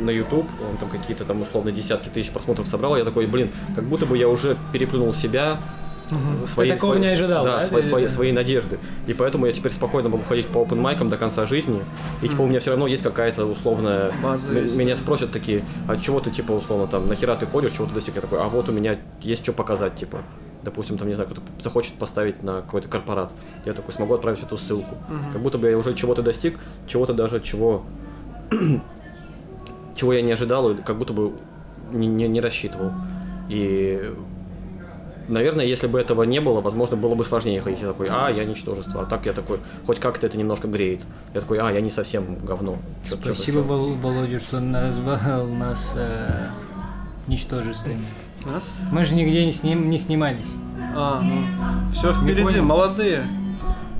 на 0.05 0.11
YouTube, 0.11 0.46
он 0.70 0.77
там 0.77 0.88
какие-то 0.90 1.24
там 1.24 1.42
условно 1.42 1.72
десятки 1.72 2.09
тысяч 2.09 2.31
просмотров 2.31 2.68
собрал. 2.68 2.96
Я 2.96 3.05
такой, 3.05 3.27
блин, 3.27 3.50
как 3.74 3.85
будто 3.85 4.07
бы 4.07 4.16
я 4.16 4.29
уже 4.29 4.57
переплюнул 4.72 5.12
себя, 5.12 5.59
своей, 6.47 6.73
Ты 6.73 6.77
такого 6.77 6.95
своей- 6.95 7.09
не 7.09 7.12
ожидал, 7.14 7.45
да, 7.45 7.61
да? 7.61 7.67
свои- 7.67 7.83
Ты- 7.83 7.88
свои- 7.88 8.09
своей 8.09 8.33
надежды. 8.33 8.79
И 9.07 9.14
поэтому 9.14 9.47
я 9.47 9.53
теперь 9.53 9.73
спокойно 9.73 10.09
могу 10.09 10.23
ходить 10.25 10.47
по 10.49 10.59
open 10.59 10.77
майкам 10.77 11.09
до 11.09 11.17
конца 11.17 11.47
жизни. 11.47 11.83
И 12.23 12.29
типа 12.29 12.43
у 12.43 12.47
меня 12.47 12.61
все 12.61 12.71
равно 12.71 12.87
есть 12.87 13.03
какая-то 13.03 13.47
условная... 13.47 14.12
База. 14.23 14.53
Меня 14.53 14.97
спросят 14.97 15.33
такие, 15.33 15.64
а 15.88 15.97
чего 15.97 16.21
ты 16.21 16.31
типа 16.31 16.53
условно 16.53 16.87
там, 16.87 17.09
нахера 17.09 17.37
ты 17.37 17.47
ходишь, 17.47 17.73
чего 17.73 17.87
ты 17.87 17.95
достиг? 17.95 18.14
Я 18.17 18.21
такой, 18.21 18.40
а 18.40 18.49
вот 18.49 18.69
у 18.69 18.73
меня 18.73 18.99
есть 19.21 19.43
что 19.43 19.53
показать, 19.53 19.97
типа. 19.97 20.19
Допустим, 20.62 20.97
там, 20.97 21.09
не 21.09 21.14
знаю, 21.14 21.29
кто-то 21.29 21.47
захочет 21.62 21.93
поставить 21.95 22.43
на 22.43 22.62
какой-то 22.62 22.88
корпорат. 22.88 23.35
Я 23.67 23.75
такой 23.75 23.93
смогу 23.93 24.14
отправить 24.14 24.43
эту 24.43 24.57
ссылку. 24.57 24.97
Как 25.33 25.43
будто 25.43 25.59
бы 25.59 25.69
я 25.69 25.77
уже 25.77 25.93
чего-то 25.95 26.23
достиг, 26.23 26.59
чего-то 26.87 27.12
даже 27.12 27.40
чего 27.40 27.83
чего 29.95 30.12
я 30.12 30.23
не 30.23 30.33
ожидал, 30.33 30.75
как 30.85 30.97
будто 30.97 31.12
бы 31.12 31.33
не, 31.93 32.07
не, 32.07 32.27
не 32.29 32.40
рассчитывал. 32.40 32.93
И, 33.49 34.12
наверное, 35.29 35.65
если 35.65 35.87
бы 35.87 36.01
этого 36.01 36.23
не 36.25 36.41
было, 36.41 36.61
возможно, 36.61 36.97
было 36.97 37.15
бы 37.15 37.25
сложнее 37.25 37.61
ходить. 37.61 37.81
Я 37.81 37.89
такой, 37.89 38.09
а, 38.11 38.31
я 38.31 38.45
ничтожество. 38.45 39.03
А 39.03 39.05
так 39.07 39.27
я 39.27 39.33
такой, 39.33 39.61
хоть 39.87 40.01
как-то 40.01 40.27
это 40.27 40.37
немножко 40.37 40.69
греет. 40.69 41.05
Я 41.35 41.41
такой, 41.41 41.59
а, 41.59 41.71
я 41.71 41.81
не 41.81 41.91
совсем 41.91 42.37
говно. 42.45 42.77
Чё- 43.09 43.17
чё- 43.17 43.35
Спасибо, 43.35 43.59
чё. 43.61 43.65
Вол- 43.65 43.95
Володя, 43.95 44.39
что 44.41 44.61
назвал 44.61 45.47
нас 45.47 45.95
э, 45.97 46.49
ничтожествами. 47.27 48.05
Нас? 48.45 48.71
Мы 48.93 49.05
же 49.05 49.15
нигде 49.15 49.45
не, 49.45 49.53
сним, 49.53 49.89
не 49.91 49.99
снимались. 49.99 50.53
А, 50.97 51.21
ну, 51.23 51.91
все 51.93 52.13
впереди, 52.13 52.61
молодые, 52.61 53.23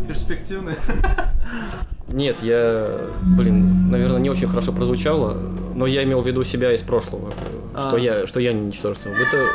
перспективные. 0.07 0.77
Нет, 2.09 2.43
я, 2.43 3.09
блин, 3.23 3.91
наверное, 3.91 4.21
не 4.21 4.29
очень 4.31 4.47
хорошо 4.47 4.73
прозвучало, 4.73 5.37
но 5.75 5.87
я 5.87 6.05
имел 6.05 6.21
в 6.21 6.27
виду 6.27 6.45
себя 6.45 6.73
из 6.73 6.81
прошлого, 6.83 7.33
что 7.73 7.97
А. 7.97 7.99
я, 7.99 8.27
что 8.27 8.39
я 8.41 8.53
не 8.53 8.67
ничтожество. 8.67 9.09
Это 9.09 9.49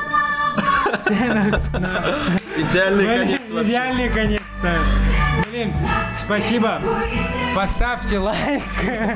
Идеальный 1.10 3.06
конец 3.06 3.42
вообще. 3.50 3.70
Идеальный 3.70 4.10
конец, 4.10 4.42
да. 4.62 4.74
Блин, 5.50 5.74
спасибо. 6.18 6.80
Поставьте 7.56 8.20
лайк, 8.20 8.64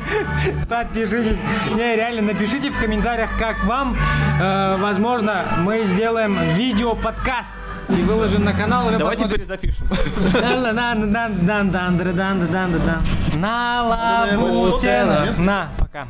подпишитесь. 0.68 1.38
Не, 1.74 1.96
реально, 1.96 2.22
напишите 2.22 2.70
в 2.70 2.80
комментариях, 2.80 3.30
как 3.38 3.62
вам. 3.64 3.96
Э, 4.40 4.76
возможно, 4.78 5.44
мы 5.58 5.84
сделаем 5.84 6.38
видео-подкаст 6.54 7.54
и 7.90 8.02
выложим 8.02 8.44
на 8.44 8.52
канал. 8.52 8.90
и 8.90 8.96
давайте 8.96 9.28
перезапишем. 9.28 9.86
На 13.34 13.82
лабутена. 13.84 15.34
На, 15.38 15.68
пока. 15.78 16.06